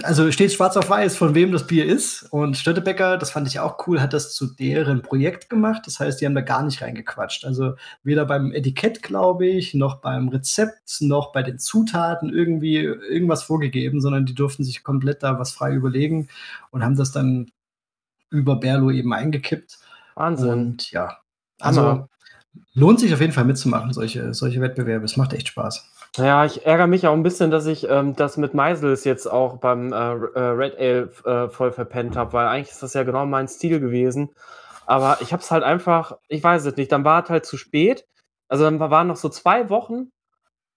[0.03, 2.23] also steht schwarz auf weiß, von wem das Bier ist.
[2.31, 5.81] Und Stöttebecker, das fand ich auch cool, hat das zu deren Projekt gemacht.
[5.85, 7.43] Das heißt, die haben da gar nicht reingequatscht.
[7.45, 7.73] Also
[8.03, 13.99] weder beim Etikett, glaube ich, noch beim Rezept, noch bei den Zutaten irgendwie irgendwas vorgegeben,
[13.99, 16.27] sondern die durften sich komplett da was frei überlegen
[16.69, 17.49] und haben das dann
[18.29, 19.79] über Berlo eben eingekippt.
[20.13, 20.49] Wahnsinn.
[20.49, 21.17] Und ja,
[21.59, 22.09] also Hammer.
[22.75, 25.05] lohnt sich auf jeden Fall mitzumachen, solche, solche Wettbewerbe.
[25.05, 25.92] Es macht echt Spaß.
[26.17, 29.57] Ja, ich ärgere mich auch ein bisschen, dass ich ähm, das mit Meisels jetzt auch
[29.57, 33.25] beim äh, äh, Red Ale äh, voll verpennt habe, weil eigentlich ist das ja genau
[33.25, 34.29] mein Stil gewesen.
[34.85, 37.57] Aber ich habe es halt einfach, ich weiß es nicht, dann war es halt zu
[37.57, 38.05] spät.
[38.47, 40.11] Also dann waren noch so zwei Wochen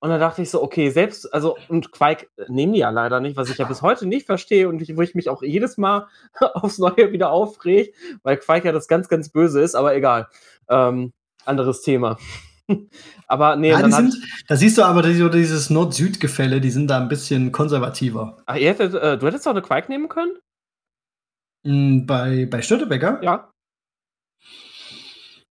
[0.00, 3.36] und dann dachte ich so, okay, selbst, also und Quake nehmen die ja leider nicht,
[3.36, 6.06] was ich ja bis heute nicht verstehe und ich, wo ich mich auch jedes Mal
[6.54, 10.28] aufs Neue wieder aufreg, weil Quake ja das ganz, ganz böse ist, aber egal.
[10.70, 11.12] Ähm,
[11.44, 12.16] anderes Thema.
[13.28, 14.16] aber nee, dann sind,
[14.48, 18.42] da siehst du aber die- dieses Nord-Süd-Gefälle, die sind da ein bisschen konservativer.
[18.46, 20.36] Ach, ihr hättet, äh, du hättest doch eine Quake nehmen können?
[21.64, 23.20] Mm, Bei, bei Störtebecker?
[23.22, 23.50] Ja.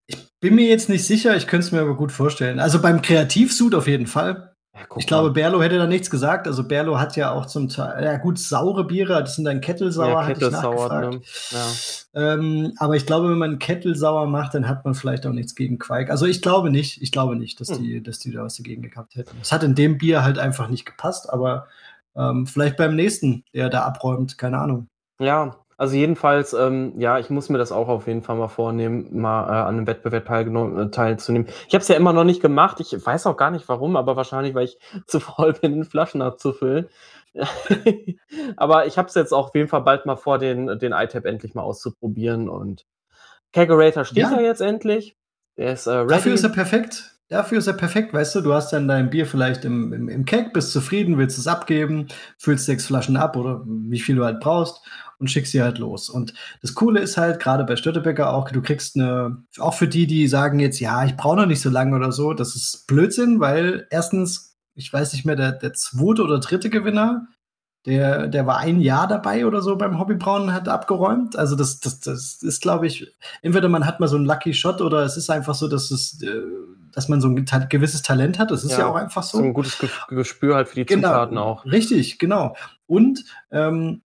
[0.08, 2.60] Ich bin mir jetzt nicht sicher, ich könnte es mir aber gut vorstellen.
[2.60, 4.55] Also beim Kreativsud auf jeden Fall.
[4.76, 5.32] Ja Ich glaube.
[5.32, 6.48] Berlo hätte da nichts gesagt.
[6.48, 10.08] Also Berlo hat ja auch zum Teil, ja gut, saure Biere, das sind dann Kettelsauer,
[10.10, 11.14] ja, hatte ich Kettelsauer, nachgefragt.
[11.14, 11.22] ne?
[12.14, 12.34] Ja.
[12.34, 15.80] Ähm, aber ich glaube, wenn man Kettelsauer macht, dann hat man vielleicht auch nichts gegen
[15.80, 16.12] Quake.
[16.12, 17.78] Also ich glaube nicht, ich glaube nicht, dass Hm.
[17.84, 19.38] die, dass die da was dagegen gehabt hätten.
[19.42, 21.68] Es hat in dem Bier halt einfach nicht gepasst, aber
[22.16, 24.88] ähm, vielleicht beim nächsten, der da abräumt, keine Ahnung.
[25.20, 29.20] Ja, also jedenfalls, ähm, ja, ich muss mir das auch auf jeden Fall mal vornehmen,
[29.20, 31.48] mal äh, an einem Wettbewerb teilgenommen, äh, teilzunehmen.
[31.68, 32.80] Ich habe es ja immer noch nicht gemacht.
[32.80, 36.88] Ich weiß auch gar nicht warum, aber wahrscheinlich, weil ich zu faul bin, Flaschen abzufüllen.
[38.56, 41.26] aber ich habe es jetzt auch auf jeden Fall bald mal vor, den, den iTab
[41.26, 42.48] endlich mal auszuprobieren.
[42.48, 42.86] Und
[43.52, 44.42] Kegerator steht ja, Ja.
[44.42, 45.18] jetzt endlich.
[45.58, 46.06] Der ist äh.
[46.06, 47.16] Dafür ist er perfekt.
[47.28, 50.26] Dafür ist er perfekt, weißt du, du hast dann dein Bier vielleicht im, im, im
[50.26, 52.08] Keg, bist zufrieden, willst es abgeben,
[52.38, 54.88] füllst sechs Flaschen ab oder wie viel du halt brauchst
[55.20, 56.10] und schickst sie halt los.
[56.10, 60.08] Und das Coole ist halt, gerade bei Stöttebecker auch, du kriegst eine, auch für die,
[60.08, 63.40] die sagen jetzt, ja, ich brauche noch nicht so lange oder so, das ist Blödsinn,
[63.40, 67.28] weil erstens, ich weiß nicht mehr, der, der zweite oder dritte Gewinner,
[67.86, 71.36] der, der war ein Jahr dabei oder so beim Hobbybrauen und hat abgeräumt.
[71.36, 74.82] Also das, das, das ist, glaube ich, entweder man hat mal so einen Lucky Shot
[74.82, 76.42] oder es ist einfach so, dass es, äh,
[76.92, 78.50] dass man so ein ta gewisses Talent hat.
[78.50, 81.10] Das ist ja, Ja, auch einfach so ein gutes Ge Gespür halt für die Genau.
[81.10, 81.64] Zutaten auch.
[81.66, 82.56] Richtig, genau.
[82.88, 84.02] Und ähm,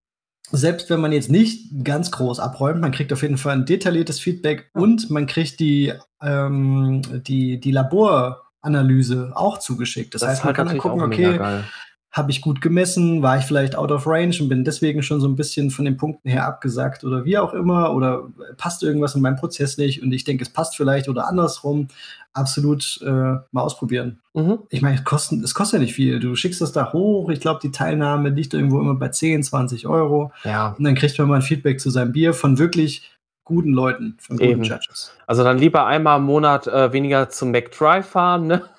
[0.53, 4.21] selbst wenn man jetzt nicht ganz groß abräumt, man kriegt auf jeden Fall ein detailliertes
[4.21, 4.81] Feedback Ja.
[4.83, 5.93] und man kriegt die,
[6.23, 10.15] ähm, die, die Laboranalyse auch zugeschickt.
[10.15, 11.65] Das, heißt, man kann dann gucken, okay, geil.
[12.13, 15.29] Habe ich gut gemessen, war ich vielleicht out of range und bin deswegen schon so
[15.29, 18.25] ein bisschen von den Punkten her abgesagt oder wie auch immer oder
[18.57, 21.89] passt irgendwas in meinem Prozess nicht und ich denke, es passt vielleicht oder andersrum.
[22.33, 24.21] Absolut äh, mal ausprobieren.
[24.35, 24.61] Mhm.
[24.69, 26.21] Ich meine, es kostet, es kostet ja nicht viel.
[26.21, 27.29] Du schickst das da hoch.
[27.29, 30.33] Ich glaube, die Teilnahme liegt irgendwo immer bei 10, 20 Euro.
[30.45, 33.11] Ja, Und dann kriegt man mal ein Feedback zu seinem Bier von wirklich
[33.51, 34.63] guten Leuten, von guten Eben.
[34.63, 35.13] Judges.
[35.27, 38.63] also dann lieber einmal im Monat äh, weniger zum McDrive fahren, ne?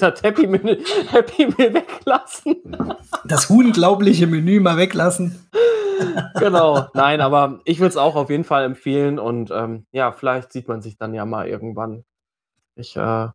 [0.00, 0.78] Das Happy Meal,
[1.10, 2.56] Happy Meal weglassen.
[3.24, 5.48] Das unglaubliche Menü mal weglassen.
[6.38, 6.88] genau.
[6.94, 10.66] Nein, aber ich würde es auch auf jeden Fall empfehlen und ähm, ja, vielleicht sieht
[10.66, 12.04] man sich dann ja mal irgendwann.
[12.74, 13.28] Ich, äh,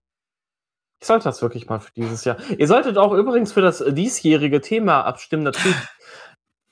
[1.00, 2.38] ich sollte das wirklich mal für dieses Jahr.
[2.58, 5.76] Ihr solltet auch übrigens für das diesjährige Thema abstimmen, natürlich.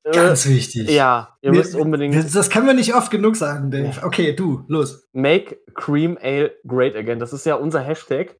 [0.10, 0.89] Äh, Ganz wichtig.
[0.89, 3.91] ja, ihr Wir- müsst unbedingt Das, können wir nicht oft genug sagen, Dave.
[4.03, 5.07] Okay, du, los.
[5.14, 7.20] Make Cream Ale Great Again.
[7.20, 8.36] Das ist ja unser Hashtag.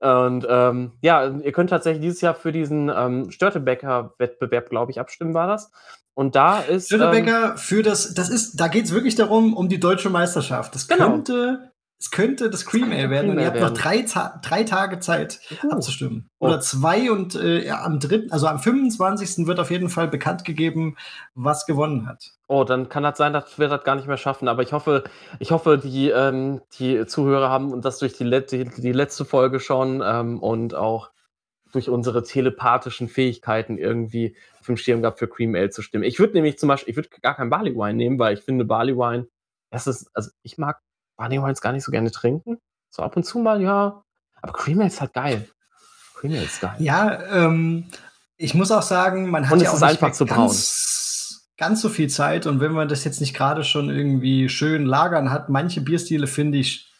[0.00, 5.34] Und ähm, ja, ihr könnt tatsächlich dieses Jahr für diesen ähm, Störtebecker-Wettbewerb, glaube ich, abstimmen,
[5.34, 5.70] war das.
[6.14, 6.90] Und da ist.
[6.92, 10.74] Ähm, Schönebecker für das, das ist, da geht es wirklich darum, um die deutsche Meisterschaft.
[10.74, 11.10] Das Genau.
[11.10, 11.71] könnte,
[12.02, 15.38] es könnte das Cream Ale werden und ihr habt noch drei, Ta drei Tage Zeit
[15.62, 16.28] uh, abzustimmen.
[16.40, 16.46] Oh.
[16.46, 19.46] Oder zwei und äh, ja, am dritten, also am 25.
[19.46, 20.96] wird auf jeden Fall bekannt gegeben,
[21.36, 22.32] was gewonnen hat.
[22.48, 24.48] oh, dann kann das sein, dass wir das gar nicht mehr schaffen.
[24.48, 25.04] Aber ich hoffe,
[25.38, 29.60] ich hoffe, die, ähm, die Zuhörer haben das durch die, let die, die letzte Folge
[29.60, 31.12] schon ähm, und auch
[31.70, 36.02] durch unsere telepathischen Fähigkeiten irgendwie auf dem Schirm gehabt, für Cream Ale zu stimmen.
[36.02, 38.64] Ich würde nämlich zum Beispiel, ich würde gar kein Barley Wine nehmen, weil ich finde
[38.64, 39.28] Barley Wine,
[39.70, 40.80] das ist, also ich mag
[41.22, 42.58] Barley Wines gar nicht so gerne trinken.
[42.90, 44.02] So ab und zu mal, ja.
[44.40, 45.48] Aber Cream Ale ist halt geil.
[46.16, 46.74] Cream Ale ist geil.
[46.80, 47.84] Ja, ähm,
[48.36, 52.46] ich muss auch sagen, man hat Und ja auch nicht ganz, ganz so viel Zeit.
[52.46, 56.58] Und wenn man das jetzt nicht gerade schon irgendwie schön lagern hat, manche Bierstile finde
[56.58, 56.92] ich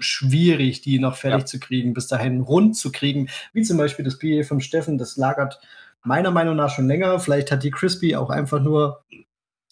[0.00, 1.46] schwierig, die noch fertig Ja.
[1.46, 3.28] zu kriegen, bis dahin rund zu kriegen.
[3.52, 5.60] Wie zum Beispiel das Bier vom Steffen, das lagert
[6.02, 7.20] meiner Meinung nach schon länger.
[7.20, 9.04] Vielleicht hat die Crispy auch einfach nur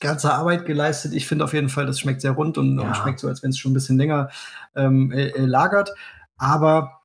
[0.00, 1.14] ganze Arbeit geleistet.
[1.14, 2.86] Ich finde auf jeden Fall, das schmeckt sehr rund und, Ja.
[2.88, 4.28] und schmeckt so, als wenn es schon ein bisschen länger
[4.74, 5.90] ähm, äh, äh, lagert.
[6.36, 7.00] Aber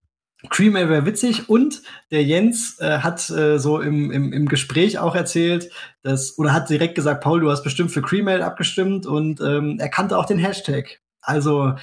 [0.49, 4.97] Cream Ale wäre witzig und der Jens äh, hat äh, so im, im, im Gespräch
[4.97, 5.69] auch erzählt,
[6.01, 9.77] dass, oder hat direkt gesagt, Paul, du hast bestimmt für Cream Ale abgestimmt und ähm,
[9.79, 10.99] er kannte auch den Hashtag.
[11.21, 11.75] Also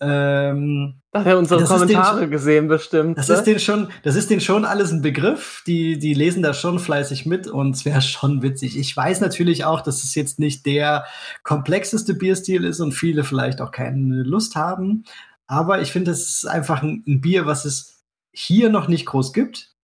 [0.00, 3.16] ähm, Da hat er unsere Das ist den Kommentare schon- gesehen, bestimmt.
[3.18, 3.34] das ne?
[3.36, 5.62] ist denen schon, das ist denen schon alles ein Begriff.
[5.66, 8.78] Die, die lesen da schon fleißig mit und es wäre schon witzig.
[8.78, 11.04] Ich weiß natürlich auch, dass es jetzt nicht der
[11.42, 15.04] komplexeste Bierstil ist und viele vielleicht auch keine Lust haben.
[15.46, 19.32] Aber ich finde, es ist einfach ein, ein Bier, was es hier noch nicht groß
[19.32, 19.75] gibt.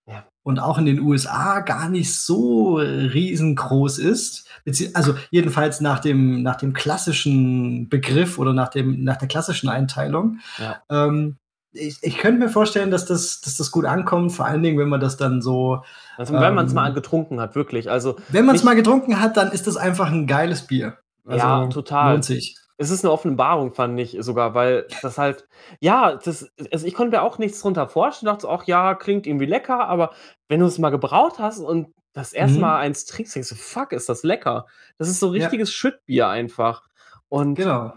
[0.44, 4.48] Und auch in den USA gar nicht so riesengroß ist.
[4.94, 10.38] Also jedenfalls nach dem, nach dem klassischen Begriff oder nach, dem, nach der klassischen Einteilung.
[10.58, 10.82] Ja.
[10.90, 11.36] Ähm,
[11.72, 14.88] ich, ich könnte mir vorstellen, dass das, dass das gut ankommt, vor allen Dingen, wenn
[14.88, 15.82] man das dann so,
[16.16, 17.90] Also, wenn man es ähm, mal getrunken hat, wirklich.
[17.90, 20.98] Also, wenn man es mal getrunken hat, dann ist das einfach ein geiles Bier.
[21.24, 22.12] Also, ja, total.
[22.12, 22.56] Lohnt sich.
[22.82, 25.46] Es ist eine Offenbarung, fand ich sogar, weil das halt,
[25.80, 28.32] ja, das, also ich konnte mir auch nichts drunter vorstellen.
[28.32, 30.12] Dachte auch, ja, klingt irgendwie lecker, aber
[30.48, 32.60] wenn du es mal gebraut hast und das erste Mhm.
[32.60, 34.66] Mal eins trinkst, denkst du, fuck, ist das lecker.
[34.98, 35.34] Das ist so Ja.
[35.34, 36.82] richtiges Schüttbier einfach.
[37.28, 37.92] Und Genau.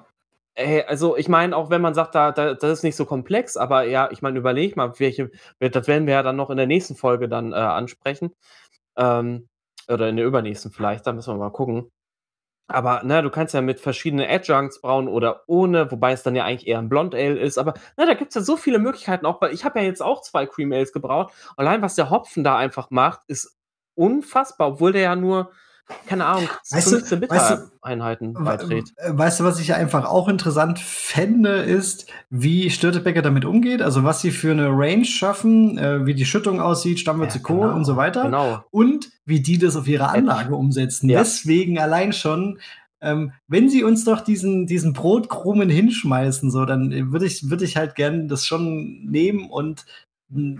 [0.56, 3.58] ey, also ich meine, auch wenn man sagt, da, da, das ist nicht so komplex,
[3.58, 6.68] aber ja, ich meine, überleg mal, welche, das werden wir ja dann noch in der
[6.68, 8.34] nächsten Folge dann äh, ansprechen.
[8.98, 9.48] Ähm,
[9.90, 11.92] oder in der übernächsten vielleicht, da müssen wir mal gucken.
[12.68, 16.46] Aber ne, du kannst ja mit verschiedenen Adjuncts brauen oder ohne, wobei es dann ja
[16.46, 17.58] eigentlich eher ein Blond Ale ist.
[17.60, 19.40] Aber ne, da gibt es ja so viele Möglichkeiten auch.
[19.42, 21.32] Weil ich habe ja jetzt auch zwei Cream Ales gebraut.
[21.58, 23.56] Allein was der Hopfen da einfach macht, ist
[23.94, 25.52] unfassbar, obwohl der ja nur,
[26.08, 28.90] keine Ahnung, Weißt du- 15 weißt du- Bit-Einheiten We- beiträgt.
[28.98, 34.04] äh, Weißt du, was ich einfach auch interessant fände, ist, wie Störtebecker damit umgeht, also
[34.04, 37.62] was sie für eine Range schaffen, äh, wie die Schüttung aussieht, Stammwürze Ja, Co.
[37.62, 38.24] genau, und so weiter.
[38.24, 38.64] Genau.
[38.72, 41.10] Und wie die das auf ihre Anlage umsetzen.
[41.10, 41.20] Ja.
[41.20, 42.60] Deswegen allein schon,
[43.02, 47.66] ähm, wenn sie uns doch diesen, diesen Brotkrumen hinschmeißen, so, dann äh, würde ich, würde
[47.66, 49.86] ich halt gern das schon nehmen und
[50.36, 50.56] äh,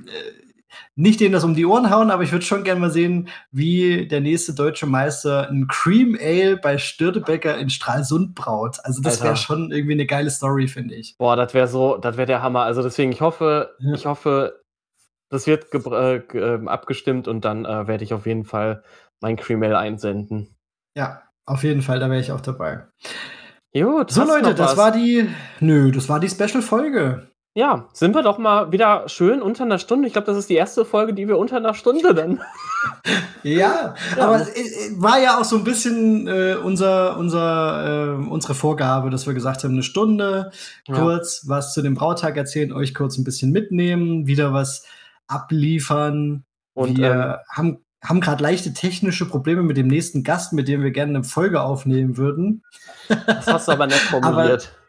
[0.96, 4.08] nicht denen das um die Ohren hauen, aber ich würde schon gerne mal sehen, wie
[4.08, 8.78] der nächste deutsche Meister ein Cream Ale bei Störtebecker in Stralsund braut.
[8.84, 11.16] Also das wäre schon irgendwie eine geile Story, finde ich.
[11.18, 12.62] Boah, das wäre so, das wäre der Hammer.
[12.64, 13.94] Also deswegen, ich hoffe, Ja.
[13.94, 14.62] ich hoffe,
[15.30, 18.84] das wird äh, ähm, abgestimmt und dann äh, werde ich auf jeden Fall
[19.22, 20.56] mein Cream Ale einsenden.
[20.98, 22.86] Ja, auf jeden Fall, da wäre ich auch dabei.
[23.74, 25.28] Gut, So Leute, das war die,
[25.60, 27.28] nö, das war die Special-Folge.
[27.58, 30.08] Ja, sind wir doch mal wieder schön unter einer Stunde.
[30.08, 32.42] Ich glaube, das ist die erste Folge, die wir unter einer Stunde dann.
[33.44, 34.24] Ja, Ja.
[34.28, 39.28] aber es war ja auch so ein bisschen äh, unser, unser, äh, unsere Vorgabe, dass
[39.28, 40.52] wir gesagt haben, eine Stunde
[40.88, 40.96] Ja.
[41.00, 44.84] kurz was zu dem Brautag erzählen, euch kurz ein bisschen mitnehmen, wieder was
[45.28, 46.44] abliefern.
[46.74, 50.82] Und ähm, wir haben, haben gerade leichte technische Probleme mit dem nächsten Gast, mit dem
[50.84, 52.64] wir gerne eine Folge aufnehmen würden.
[53.28, 54.72] das hast du aber nett formuliert.
[54.76, 54.85] Aber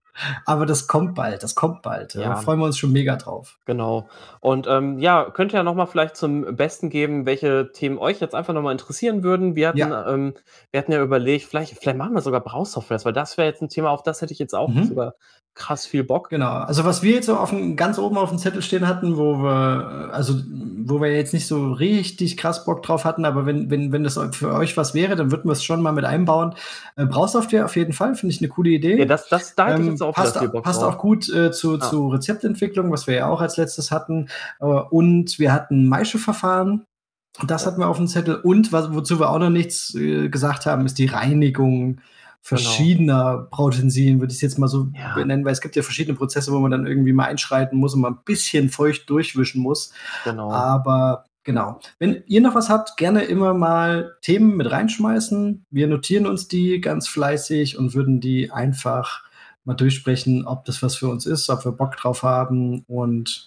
[0.66, 2.14] das kommt bald, das kommt bald.
[2.14, 2.36] Da Ja.
[2.36, 3.58] freuen wir uns schon mega drauf.
[3.66, 4.08] Genau.
[4.40, 8.34] Und ähm, ja, könnt ihr ja nochmal vielleicht zum Besten geben, welche Themen euch jetzt
[8.34, 9.54] einfach nochmal interessieren würden.
[9.56, 10.08] Wir hatten, Ja.
[10.12, 10.34] ähm,
[10.70, 13.68] wir hatten ja überlegt, vielleicht, vielleicht machen wir sogar Brausoftwares, weil das wäre jetzt ein
[13.68, 14.84] Thema, auf das hätte ich jetzt auch Mhm.
[14.84, 15.14] sogar
[15.56, 16.28] krass viel Bock.
[16.28, 16.50] Genau.
[16.50, 19.38] Also was wir jetzt so auf dem, ganz oben auf dem Zettel stehen hatten, wo
[19.42, 20.34] wir, also
[20.84, 24.20] wo wir jetzt nicht so richtig krass Bock drauf hatten, aber wenn, wenn, wenn das
[24.32, 26.54] für euch was wäre, dann würden wir es schon mal mit einbauen.
[26.96, 28.98] Äh, Brausoftware auf jeden Fall, finde ich eine coole Idee.
[28.98, 30.94] Ja, das, das, da hätte ich Ähm, jetzt auch passt Bock passt drauf.
[30.94, 31.80] auch gut äh, zu, Ja.
[31.80, 34.28] zu Rezeptentwicklung, was wir ja auch als letztes hatten.
[34.60, 36.84] Äh, und wir hatten Maische-Verfahren.
[37.46, 38.36] Das hatten wir auf dem Zettel.
[38.36, 41.98] Und was, wozu wir auch noch nichts äh, gesagt haben, ist die Reinigung
[42.46, 44.98] verschiedener Brautensilien, würde ich es jetzt mal so Genau.
[44.98, 45.14] Ja.
[45.14, 48.00] benennen, weil es gibt ja verschiedene Prozesse, wo man dann irgendwie mal einschreiten muss und
[48.02, 49.92] mal ein bisschen feucht durchwischen muss.
[50.24, 50.50] Genau.
[50.52, 51.80] Aber genau.
[51.98, 55.64] Wenn ihr noch was habt, gerne immer mal Themen mit reinschmeißen.
[55.70, 59.24] Wir notieren uns die ganz fleißig und würden die einfach
[59.64, 62.84] mal durchsprechen, ob das was für uns ist, ob wir Bock drauf haben.
[62.86, 63.46] Und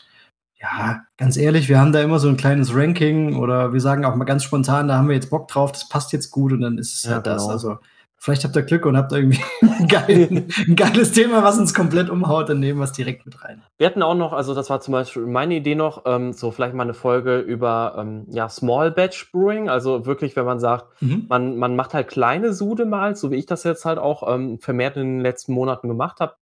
[0.62, 4.16] ja, ganz ehrlich, wir haben da immer so ein kleines Ranking oder wir sagen auch
[4.16, 6.78] mal ganz spontan, da haben wir jetzt Bock drauf, das passt jetzt gut und dann
[6.78, 7.44] ist es Ja, halt das.
[7.44, 7.54] genau.
[7.54, 7.78] Also
[8.20, 12.10] vielleicht habt ihr Glück und habt irgendwie ein, geilen, ein geiles Thema, was uns komplett
[12.10, 13.62] umhaut, dann nehmen wir es direkt mit rein.
[13.78, 16.74] Wir hatten auch noch, also das war zum Beispiel meine Idee noch, ähm, so vielleicht
[16.76, 21.26] mal eine Folge über ähm, ja, Small Batch Brewing, also wirklich, wenn man sagt, Mhm.
[21.30, 24.60] man, man macht halt kleine Sude mal, so wie ich das jetzt halt auch ähm,
[24.60, 26.34] vermehrt in den letzten Monaten gemacht habe.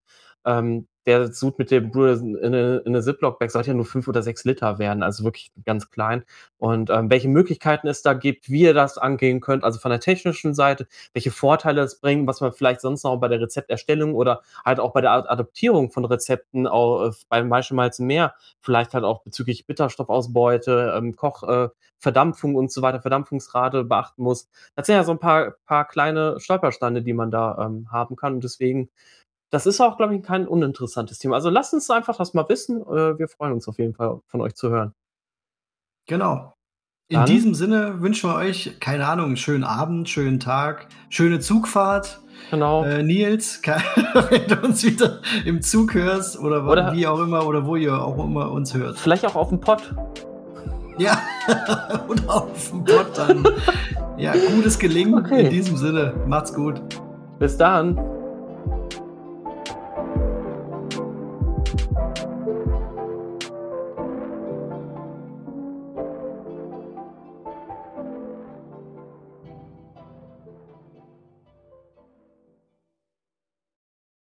[0.46, 4.10] Ähm, der Sud mit dem Brewer in eine, in eine Ziploc-Bag sollte ja nur fünf
[4.10, 6.26] oder sechs Liter werden, also wirklich ganz klein.
[6.58, 10.02] Und ähm, welche Möglichkeiten es da gibt, wie ihr das angehen könnt, also von der
[10.02, 14.42] technischen Seite, welche Vorteile es bringt, was man vielleicht sonst noch bei der Rezepterstellung oder
[14.66, 19.06] halt auch bei der Ad- Adaptierung von Rezepten auch äh, beim Beispielmalzen mehr, vielleicht halt
[19.06, 21.70] auch bezüglich Bitterstoffausbeute, ähm, Koch, äh,
[22.44, 24.50] und so weiter, Verdampfungsrate beachten muss.
[24.76, 28.36] Das sind ja so ein paar, paar kleine Stolpersteine, die man da ähm, haben kann.
[28.36, 28.90] Und deswegen,
[29.50, 31.36] das ist auch, glaube ich, kein uninteressantes Thema.
[31.36, 32.82] Also lasst uns einfach das mal wissen.
[32.82, 34.94] Äh, wir freuen uns auf jeden Fall, von euch zu hören.
[36.08, 36.54] Genau.
[37.10, 41.40] In Dann- diesem Sinne wünschen wir euch, keine Ahnung, einen schönen Abend, schönen Tag, schöne
[41.40, 42.20] Zugfahrt.
[42.52, 42.84] Genau.
[42.84, 43.62] Äh, Nils,
[44.30, 48.02] wenn du uns wieder im Zug hörst oder, Oder- wie auch immer oder wo ihr
[48.02, 48.98] auch immer uns hört.
[48.98, 49.94] Vielleicht auch auf dem Pott.
[50.98, 51.18] Ja,
[52.08, 53.48] und auf dem Pott dann.
[54.18, 55.14] Ja, gutes Gelingen.
[55.20, 55.46] Okay.
[55.46, 56.82] In diesem Sinne, macht's gut.
[57.40, 57.98] Bis dann.